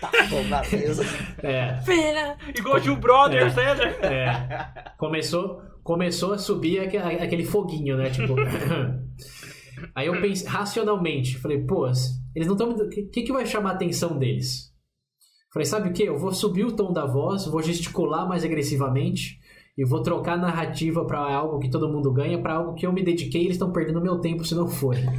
[0.00, 0.10] Tá
[0.48, 1.04] na mesa.
[1.42, 2.36] É, Pera!
[2.56, 3.64] Igual Gil Brothers, né?
[4.02, 4.92] É.
[4.96, 8.08] Começou, começou a subir aque- aquele foguinho, né?
[8.10, 8.34] Tipo.
[9.94, 11.86] Aí eu pensei, racionalmente, falei, pô,
[12.34, 12.70] eles não estão.
[12.70, 14.72] O que, que vai chamar a atenção deles?
[15.52, 16.02] Falei, sabe o que?
[16.04, 19.38] Eu vou subir o tom da voz, vou gesticular mais agressivamente
[19.76, 22.92] e vou trocar a narrativa pra algo que todo mundo ganha, pra algo que eu
[22.92, 25.04] me dediquei e eles estão perdendo meu tempo se não forem.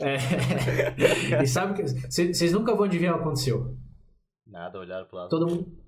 [0.00, 0.16] É,
[1.42, 3.76] e sabe que vocês nunca vão adivinhar o que aconteceu.
[4.46, 5.28] Nada, olharam pro lado.
[5.28, 5.78] Todo mundo.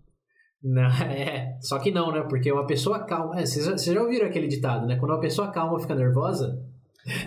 [0.63, 2.23] Não, é, só que não, né?
[2.29, 3.41] Porque uma pessoa calma.
[3.41, 4.97] É, vocês, já- vocês já ouviram aquele ditado, né?
[4.97, 6.63] Quando uma pessoa calma fica nervosa,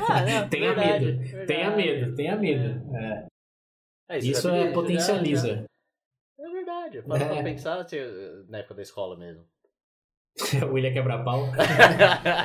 [0.09, 1.17] Ah, é, tenha verdade, medo.
[1.19, 1.47] verdade.
[1.47, 2.95] Tenha medo, tenha medo.
[2.95, 3.27] É,
[4.09, 5.65] É, Isso já é potencializa.
[6.39, 7.01] É verdade.
[7.01, 7.43] Para É.
[7.43, 7.97] pensar assim,
[8.47, 9.43] na época da escola mesmo.
[10.69, 11.45] o William quebra-pau.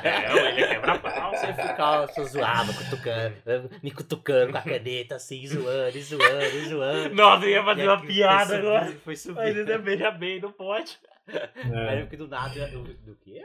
[0.04, 1.30] É, o ele quebra pau.
[1.34, 6.64] Você ficava só zoado, cutucando, me cutucando com a caneta, assim, zoando, e zoando, e
[6.68, 7.14] zoando.
[7.14, 8.92] Nossa, eu ia fazer aí uma foi piada subindo, agora.
[9.04, 9.36] Foi subindo.
[9.42, 10.98] Mas ainda beija bem, não pode.
[11.28, 12.00] Aí É.
[12.00, 12.56] eu fiquei do nada.
[12.72, 13.42] eu- Do quê?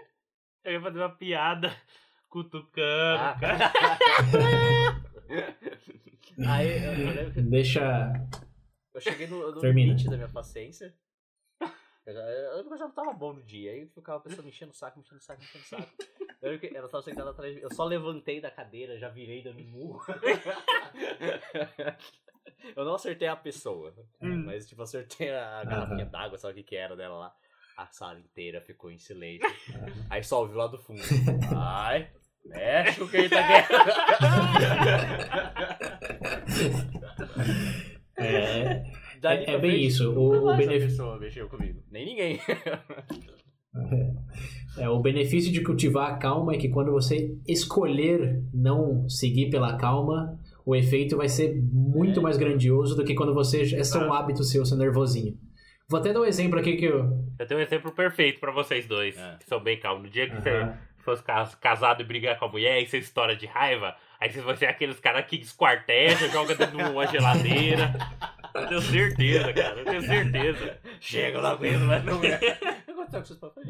[0.63, 1.75] Eu ia fazer uma piada
[2.29, 3.37] cutucando, Ah.
[3.39, 3.71] cara.
[6.47, 8.13] Aí eu, eu lembro que Deixa.
[8.93, 10.93] eu cheguei no, no limite da minha paciência.
[12.05, 13.71] Eu, já- eu, eu já não tava bom no dia.
[13.71, 15.89] Aí ficava a pessoa me enchendo o saco, enchendo o saco, enchendo o saco.
[16.41, 17.63] Eu, lembro que ela tava sentada atrás de mim.
[17.63, 20.01] Eu só levantei da cadeira, já virei dando murro.
[22.75, 24.43] Eu não acertei a pessoa, Hum.
[24.45, 27.35] mas tipo, acertei a garrafinha d'água, sabe o que que era dela lá.
[27.77, 29.47] A sala inteira ficou em silêncio.
[30.09, 31.01] Aí só ouviu lá do fundo.
[31.57, 32.09] Ai,
[32.45, 33.85] mexe o que ele tá querendo.
[38.17, 38.83] É,
[39.29, 40.03] Dali é pra bem frente, isso.
[40.11, 41.19] nunca O, o benefício.
[41.19, 41.79] mexeu comigo.
[41.91, 42.39] Nem ninguém.
[44.77, 49.77] É, o benefício de cultivar a calma é que quando você escolher não seguir pela
[49.77, 52.23] calma, o efeito vai ser muito É.
[52.23, 55.33] mais grandioso do que quando você é só um hábito seu ser nervosinho.
[55.89, 57.05] Vou até dar um exemplo aqui que eu.
[57.39, 59.37] Eu tenho um exemplo perfeito pra vocês dois, É.
[59.39, 60.03] que são bem calmos.
[60.03, 60.73] No dia que você
[61.05, 64.43] fosse cas- casado e brigar com a mulher e você estoura de raiva, aí vocês
[64.43, 67.93] vão ser aqueles caras que esquartejam, joga dentro de uma geladeira.
[68.55, 69.79] Eu tenho certeza, cara.
[69.79, 70.77] Eu tenho certeza.
[70.99, 72.19] Chega, eu não aguento mais não.
[72.19, 72.27] Que.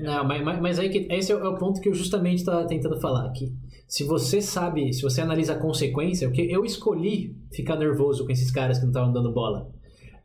[0.02, 3.00] Não, mas, mas, mas aí que esse é o ponto que eu justamente estava tentando
[3.00, 3.52] falar aqui.
[3.88, 8.50] Se você sabe, se você analisa a consequência, porque eu escolhi ficar nervoso com esses
[8.52, 9.70] caras que não estavam dando bola.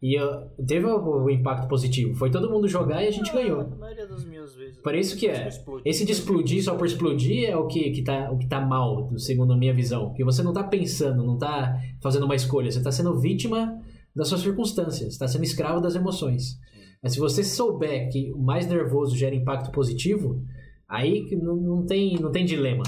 [0.03, 2.15] E eu- teve o, o impacto positivo.
[2.15, 3.61] Foi todo mundo jogar e a gente ganhou.
[3.61, 4.79] A maioria das minhas vezes.
[4.79, 5.49] Por isso que é.
[5.85, 9.11] Esse de explodir só por explodir é o que, que, tá, o que tá mal,
[9.19, 10.07] segundo a minha visão.
[10.09, 13.79] Porque você não tá pensando, não tá fazendo uma escolha, você tá sendo vítima
[14.15, 16.59] das suas circunstâncias, tá sendo escravo das emoções.
[17.03, 20.45] Mas se você souber que o mais nervoso gera impacto positivo,
[20.89, 22.83] aí que não, não, tem, não tem dilema.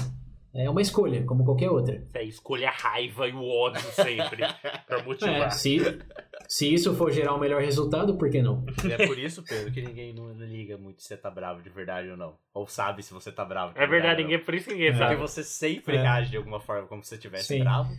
[0.55, 2.05] É uma escolha, como qualquer outra.
[2.13, 4.43] É, escolha a raiva e o ódio sempre
[4.85, 5.51] pra É, motivar.
[5.51, 5.79] se,
[6.47, 8.63] se isso for gerar um melhor resultado, por que não?
[8.87, 11.63] E é por isso, Pedro, que ninguém não, não liga muito se você tá bravo
[11.63, 12.35] de verdade ou não.
[12.53, 14.29] Ou sabe se você tá bravo de É verdade, não.
[14.29, 14.93] ninguém, por isso que ninguém É.
[14.93, 15.15] sabe.
[15.15, 16.01] Porque você sempre É.
[16.03, 17.91] reage de alguma forma como se você estivesse bravo.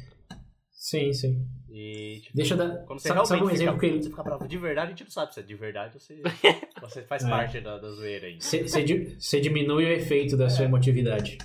[0.87, 1.47] Sim, sim.
[1.71, 2.77] E, tipo, Deixa eu dar.
[2.85, 4.03] quando você Sabe, realmente sabe um fica, exemplo que quando ele.
[4.03, 6.21] você fica bravo de verdade, a gente não sabe se é de verdade ou se
[6.83, 7.29] você faz É.
[7.31, 8.45] parte da, da zoeira ainda.
[8.45, 11.39] Você diminui o efeito da sua emotividade.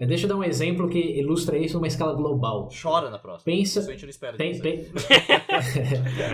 [0.00, 2.70] É, Deixa eu dar um exemplo que ilustra isso numa escala global.
[2.82, 3.44] Chora na próxima.
[3.54, 4.54] Pensa- Isso a gente não espera Tem-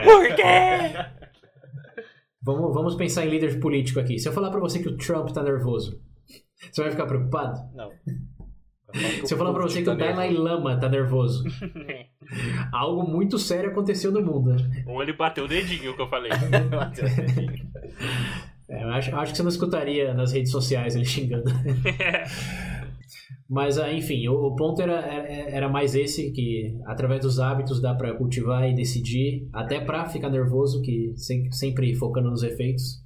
[0.04, 0.42] Por quê?
[2.40, 4.18] vamos, vamos pensar em líder político aqui.
[4.20, 6.00] Se eu falar pra você que o Trump tá nervoso,
[6.70, 7.58] você vai ficar preocupado?
[7.74, 7.90] Não.
[9.24, 11.44] Se eu falar pra você que o Dalai Lama tá nervoso,
[12.72, 14.56] algo muito sério aconteceu no mundo.
[14.86, 16.30] Ou ele bateu o dedinho que eu falei.
[18.72, 21.50] É, eu acho, acho que você não escutaria nas redes sociais ele xingando.
[23.48, 27.82] Mas, ah, enfim, o, o ponto era, era, era mais esse, que através dos hábitos
[27.82, 33.02] dá pra cultivar e decidir, até pra ficar nervoso, que sem- sempre focando nos efeitos.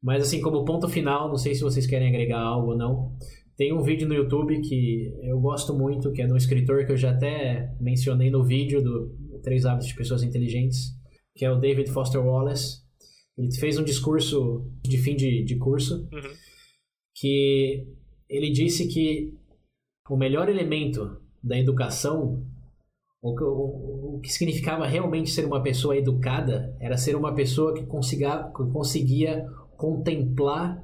[0.00, 3.16] Mas, assim, como ponto final, não sei se vocês querem agregar algo ou não,
[3.56, 6.92] tem um vídeo no YouTube que eu gosto muito, que é de um escritor que
[6.92, 10.92] eu já até mencionei no vídeo do Três Hábitos de Pessoas Inteligentes,
[11.36, 12.82] que é o David Foster Wallace.
[13.36, 16.34] Ele fez um discurso de fim de, de curso Uhum.
[17.16, 17.86] que
[18.28, 19.32] ele disse que
[20.08, 22.44] o melhor elemento da educação,
[23.22, 27.74] o que, o, o que significava realmente ser uma pessoa educada, era ser uma pessoa
[27.74, 29.46] que consiga, que conseguia
[29.76, 30.83] contemplar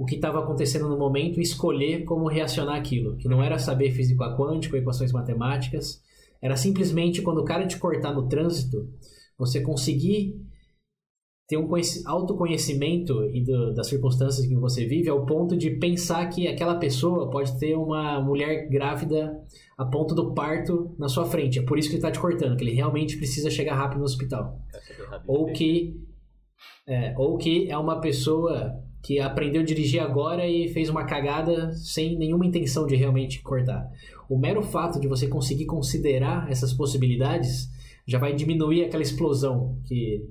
[0.00, 3.18] o que estava acontecendo no momento e escolher como reacionar aquilo.
[3.18, 6.00] Que não era saber física quântica, equações matemáticas,
[6.40, 8.88] era simplesmente quando o cara te cortar no trânsito,
[9.36, 10.40] você conseguir
[11.46, 16.26] ter um conheci- autoconhecimento e do- das circunstâncias que você vive ao ponto de pensar
[16.30, 19.38] que aquela pessoa pode ter uma mulher grávida
[19.76, 21.58] a ponto do parto na sua frente.
[21.58, 24.04] É por isso que ele está te cortando, que ele realmente precisa chegar rápido no
[24.04, 24.58] hospital.
[25.26, 26.00] Ou que
[26.88, 31.72] é, ou que é uma pessoa que aprendeu a dirigir agora e fez uma cagada
[31.72, 33.90] sem nenhuma intenção de realmente cortar.
[34.28, 37.68] O mero fato de você conseguir considerar essas possibilidades
[38.06, 40.24] já vai diminuir aquela explosão que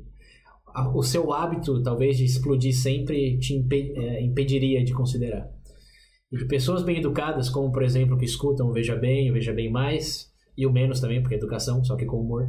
[0.94, 5.50] o seu hábito, talvez, de explodir sempre te é, impediria de considerar.
[6.32, 9.52] E de pessoas bem educadas, como, por exemplo, que escutam o Veja Bem, o Veja
[9.52, 12.48] Bem Mais, e o menos também, porque é educação, só que com humor.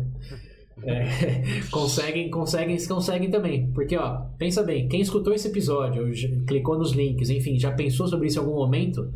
[0.82, 3.70] É, conseguem, conseguem, conseguem também.
[3.72, 6.10] Porque, ó, pensa bem, quem escutou esse episódio,
[6.46, 9.12] clicou nos links, enfim, já pensou sobre isso em algum momento,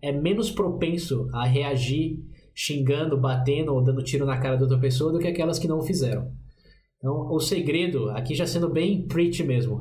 [0.00, 2.18] é menos propenso a reagir
[2.54, 5.78] xingando, batendo ou dando tiro na cara da outra pessoa do que aquelas que não
[5.78, 6.32] o fizeram.
[6.98, 9.78] Então, o segredo, aqui já sendo bem preach mesmo,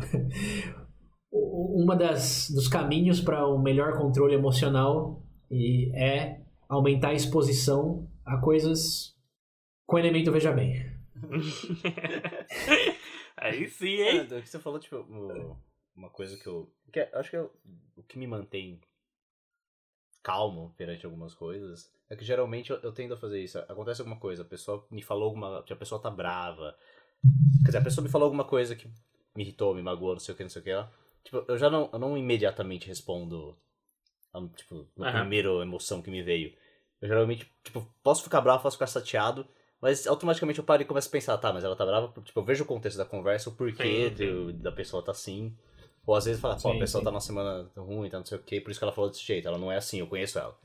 [1.31, 8.37] uma das dos caminhos para um melhor controle emocional e é aumentar a exposição a
[8.37, 9.15] coisas
[9.85, 10.96] com elemento veja bem.
[13.37, 14.25] Aí sim, É, hein?
[14.25, 15.05] do que você falou, tipo,
[15.95, 16.71] uma coisa que eu.
[16.91, 17.51] Que é- acho que é o-
[18.07, 18.79] que me mantém
[20.23, 23.59] calmo perante algumas coisas é que geralmente eu, eu tendo a fazer isso.
[23.59, 25.59] Acontece alguma coisa, a pessoa me falou alguma.
[25.59, 26.75] A pessoa tá brava.
[27.61, 28.87] Quer dizer, a pessoa me falou alguma coisa que
[29.35, 30.91] me irritou, me magoou, não sei o que, não sei o que lá.
[31.23, 33.57] Tipo, eu já não, eu não imediatamente respondo.
[34.33, 35.19] a, Tipo, na Aham.
[35.21, 36.55] primeira emoção que me veio.
[37.01, 39.47] Eu geralmente, tipo, posso ficar bravo, posso ficar chateado,
[39.81, 42.43] mas automaticamente eu paro e começo a pensar, tá, mas ela tá brava, tipo, eu
[42.45, 45.55] vejo o contexto da conversa, o porquê Sim, do- da pessoa tá assim.
[46.05, 47.05] Ou às vezes fala, pô, a pessoa sim.
[47.05, 49.23] tá numa semana ruim, tá não sei o quê, por isso que ela falou desse
[49.25, 50.57] jeito, ela não é assim, eu conheço ela.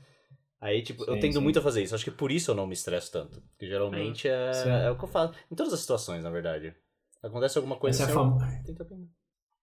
[0.61, 1.43] Aí, tipo, eu Sim, tendo sim.
[1.43, 3.41] muito a fazer isso, acho que por isso eu não me estresso tanto.
[3.41, 5.33] Porque geralmente é, é o que eu faço.
[5.51, 6.73] Em todas as situações, na verdade.
[7.21, 8.37] Acontece alguma coisa Essa é, assim, fam-
[8.67, 9.09] eu tento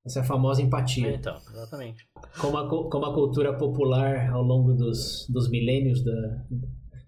[0.04, 1.14] essa é a famosa É, empatia.
[1.14, 2.06] então, exatamente.
[2.40, 6.44] Como a, como a cultura popular ao longo dos, dos milênios da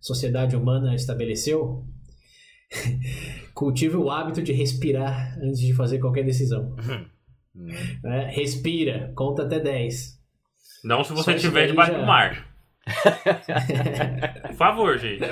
[0.01, 1.87] sociedade humana estabeleceu,
[3.55, 6.75] cultive o hábito de respirar antes de fazer qualquer decisão.
[7.55, 7.67] Hum.
[8.03, 8.31] né?
[8.31, 10.21] Respira, conta até 10.
[10.85, 12.49] Não se você estiver debaixo já- do mar.
[14.49, 15.21] Por favor, gente.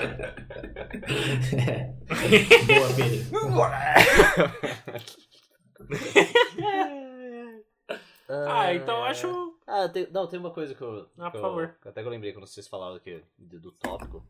[2.66, 3.24] Boa, Pedro.
[8.28, 9.58] Ah, então eu acho.
[9.66, 11.08] Ah, tem, não, tem uma coisa que eu.
[11.18, 11.76] Ah, por eu- favor.
[11.84, 14.24] até que eu lembrei quando vocês falaram que, do, do tópico.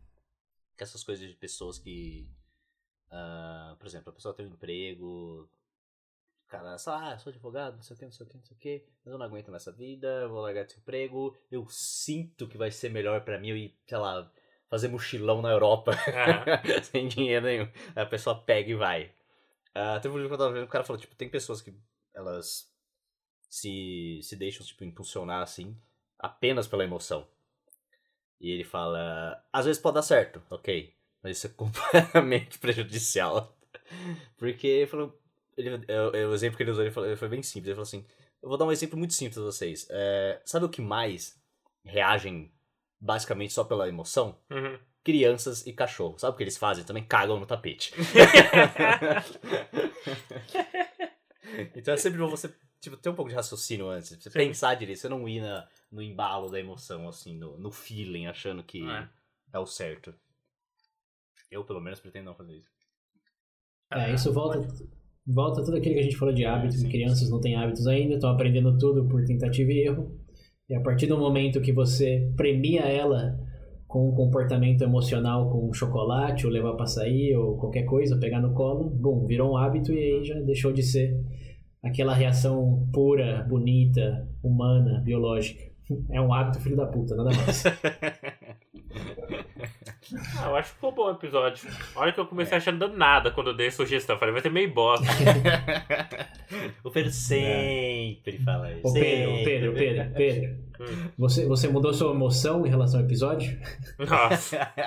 [0.76, 2.26] Que essas coisas de pessoas que.
[3.10, 5.04] Ah, por exemplo, a pessoa tem um emprego.
[5.44, 5.48] o
[6.48, 8.44] Cara, sei lá, ah, sou advogado, não sei o que, não sei o que, não
[8.44, 11.36] sei o que, mas eu não aguento nessa vida, eu vou largar esse emprego.
[11.50, 14.28] Eu sinto que vai ser melhor pra mim eu ir, sei lá,
[14.68, 16.44] fazer mochilão na Europa Ah,
[16.82, 17.64] sem dinheiro nenhum.
[17.94, 19.12] Aí a pessoa pega e vai.
[19.74, 21.74] Ah, teve um livro que eu tava vendo, o cara falou, tipo, tem pessoas que
[22.14, 22.68] elas
[23.48, 25.76] se, se deixam, tipo, impulsionar, assim,
[26.18, 27.28] apenas pela emoção.
[28.40, 33.56] E ele fala, às vezes pode dar certo, ok, mas isso é completamente prejudicial.
[34.36, 35.18] Porque ele falou,
[35.56, 35.70] ele,
[36.26, 38.04] o exemplo que ele usou ele falou, foi bem simples, ele falou assim,
[38.42, 39.86] eu vou dar um exemplo muito simples pra vocês.
[39.90, 41.38] É, sabe o que mais
[41.84, 42.52] reagem
[43.00, 44.38] basicamente só pela emoção?
[44.50, 44.78] uhum.
[45.02, 46.18] crianças e cachorro.
[46.18, 46.84] Sabe o que eles fazem?
[46.84, 47.92] Também cagam no tapete.
[51.74, 54.10] então é sempre bom você tipo, ter um pouco de raciocínio antes.
[54.10, 54.38] Você Sim.
[54.38, 54.98] pensar direito.
[54.98, 59.08] Você não ir na, no embalo da emoção, assim, no, no feeling, achando que É.
[59.52, 59.58] é.
[59.58, 60.14] o certo.
[61.50, 62.70] Eu, pelo menos, pretendo não fazer isso.
[63.92, 64.60] É, isso volta,
[65.26, 66.80] volta tudo aquilo que a gente falou de hábitos.
[66.80, 66.88] sim.
[66.88, 70.16] Crianças não têm hábitos ainda, estão aprendendo tudo por tentativa e erro.
[70.68, 73.36] E a partir do momento que você premia ela
[73.88, 78.40] com um comportamento emocional, com um chocolate, ou levar pra sair, ou qualquer coisa, pegar
[78.40, 81.20] no colo, bom, virou um hábito e aí já deixou de ser
[81.82, 85.68] aquela reação pura, bonita, humana, biológica.
[86.12, 87.64] É um hábito filho da puta, nada mais.
[90.42, 91.68] Ah, eu acho que ficou bom o episódio.
[91.94, 94.18] Olha que eu comecei achando nada quando eu dei a sugestão.
[94.18, 95.06] Falei, vai ter meio bosta.
[96.82, 98.88] o Pedro sempre fala isso.
[98.88, 99.44] Ô Pedro, sempre.
[99.44, 100.70] Pedro, Pedro, Pedro.
[100.80, 101.08] Hum.
[101.18, 103.58] Você, você mudou sua emoção em relação ao episódio?
[103.98, 104.72] Nossa.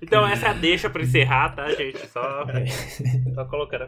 [0.00, 2.06] Então essa é a deixa pra encerrar, tá, gente?
[2.08, 2.44] Só,
[3.34, 3.86] só colocando.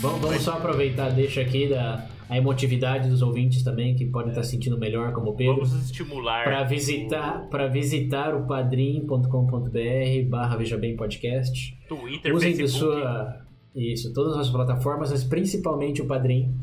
[0.00, 4.44] Vamos, vamos só aproveitar, deixa aqui da, a emotividade dos ouvintes também, que podem estar
[4.44, 5.56] sentindo melhor, como Pedro.
[5.56, 6.44] Vamos estimular.
[6.44, 11.76] Para visitar, para visitar o padrim.com.br barra Veja Bem Podcast.
[11.86, 12.92] Twitter, Usem de Facebook.
[12.94, 13.40] sua.
[13.74, 16.54] Isso, todas as plataformas, mas principalmente o Padrim.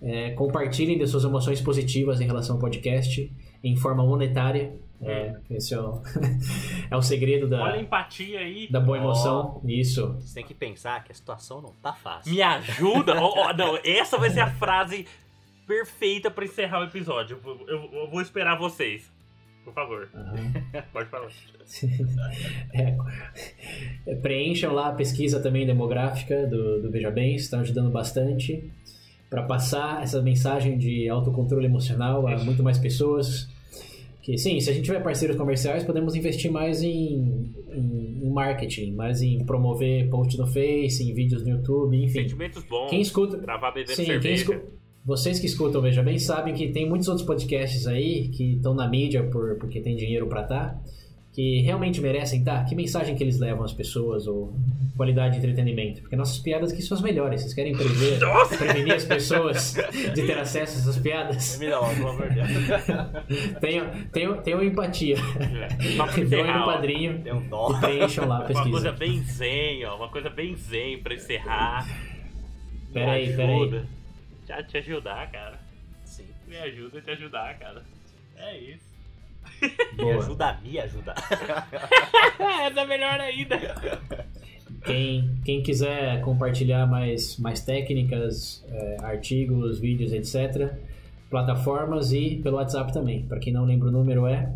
[0.00, 3.30] É, compartilhem de suas emoções positivas em relação ao podcast
[3.62, 4.72] em forma monetária.
[5.00, 6.02] É, esse é o,
[6.90, 8.68] é o segredo Olha a da, empatia aí.
[8.68, 9.60] da boa emoção.
[9.64, 10.14] Isso.
[10.14, 12.32] Você tem que pensar que a situação não tá fácil.
[12.32, 13.14] Me ajuda?
[13.22, 15.06] Ó, ó, não, essa vai ser a frase
[15.66, 17.38] perfeita pra encerrar o episódio.
[17.44, 19.08] Eu, eu- eu vou esperar vocês.
[19.64, 20.52] Por favor, Aham.
[20.92, 21.28] pode falar.
[24.06, 28.72] É, preencham lá a pesquisa também demográfica do, do Veja Bem, está ajudando bastante
[29.28, 33.48] para passar essa mensagem de autocontrole emocional a muito mais pessoas.
[34.22, 38.92] Que sim, se a gente tiver parceiros comerciais, podemos investir mais em, em, em marketing,
[38.92, 42.20] mais em promover post no Face, em vídeos no YouTube, enfim.
[42.20, 42.90] Sentimentos bons.
[42.90, 44.34] Quem escuta, Gravar bebendo sim, cerveja.
[44.34, 48.74] escuta, vocês que escutam Veja Bem sabem que tem muitos outros podcasts aí que estão
[48.74, 50.80] na mídia por, porque tem dinheiro para estar, tá,
[51.38, 52.62] que realmente merecem estar.
[52.62, 52.64] Tá?
[52.64, 54.52] Que mensagem que eles levam às pessoas ou
[54.96, 56.00] qualidade de entretenimento?
[56.00, 57.42] Porque nossas piadas aqui são as melhores.
[57.42, 58.18] Vocês querem prever,
[58.58, 59.76] prevenir as pessoas
[60.16, 61.56] de ter acesso a essas piadas?
[61.60, 62.48] Me dá uma, pelo amor de Deus.
[63.60, 65.14] tenham, tenham, tenham empatia.
[65.14, 68.68] É, Doem no padrinho tem um e preencham lá a pesquisa.
[68.68, 69.96] Uma coisa bem zen, ó.
[69.96, 71.86] Uma coisa bem zen pra encerrar.
[72.92, 73.84] Peraí, peraí
[74.44, 75.60] já te ajudar, cara.
[76.04, 76.26] Sim.
[76.48, 77.84] Me ajuda a te ajudar, cara.
[78.34, 78.87] É isso.
[79.96, 81.16] Me ajuda a me ajudar.
[82.38, 83.58] Essa é melhor ainda.
[84.84, 90.72] Quem, quem quiser compartilhar mais, mais técnicas, é, artigos, vídeos, etc.,
[91.28, 93.24] plataformas e pelo WhatsApp também.
[93.24, 94.52] Para quem não lembra o número é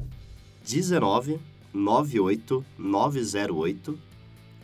[0.65, 1.41] 19
[1.75, 3.99] 98 908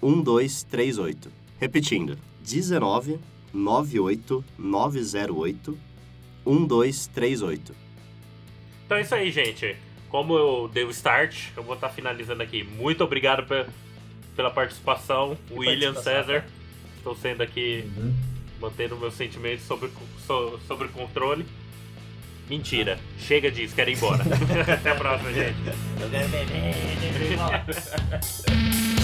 [0.02, 1.30] 1238.
[1.58, 3.18] Repetindo, 19
[3.52, 5.76] 98908
[6.46, 7.74] 1238.
[8.86, 9.76] Então é isso aí, gente.
[10.08, 12.64] Como eu dei o start, eu vou estar tá finalizando aqui.
[12.64, 13.46] Muito obrigado
[14.34, 16.44] pela participação, que William participação, César.
[16.96, 18.14] Estou sendo aqui, uhum.
[18.60, 19.90] mantendo meus sentimentos sobre,
[20.66, 21.44] sobre controle.
[22.48, 22.98] Mentira.
[23.18, 24.24] Chega disso, quero ir embora.
[24.72, 25.58] Até a próxima, gente.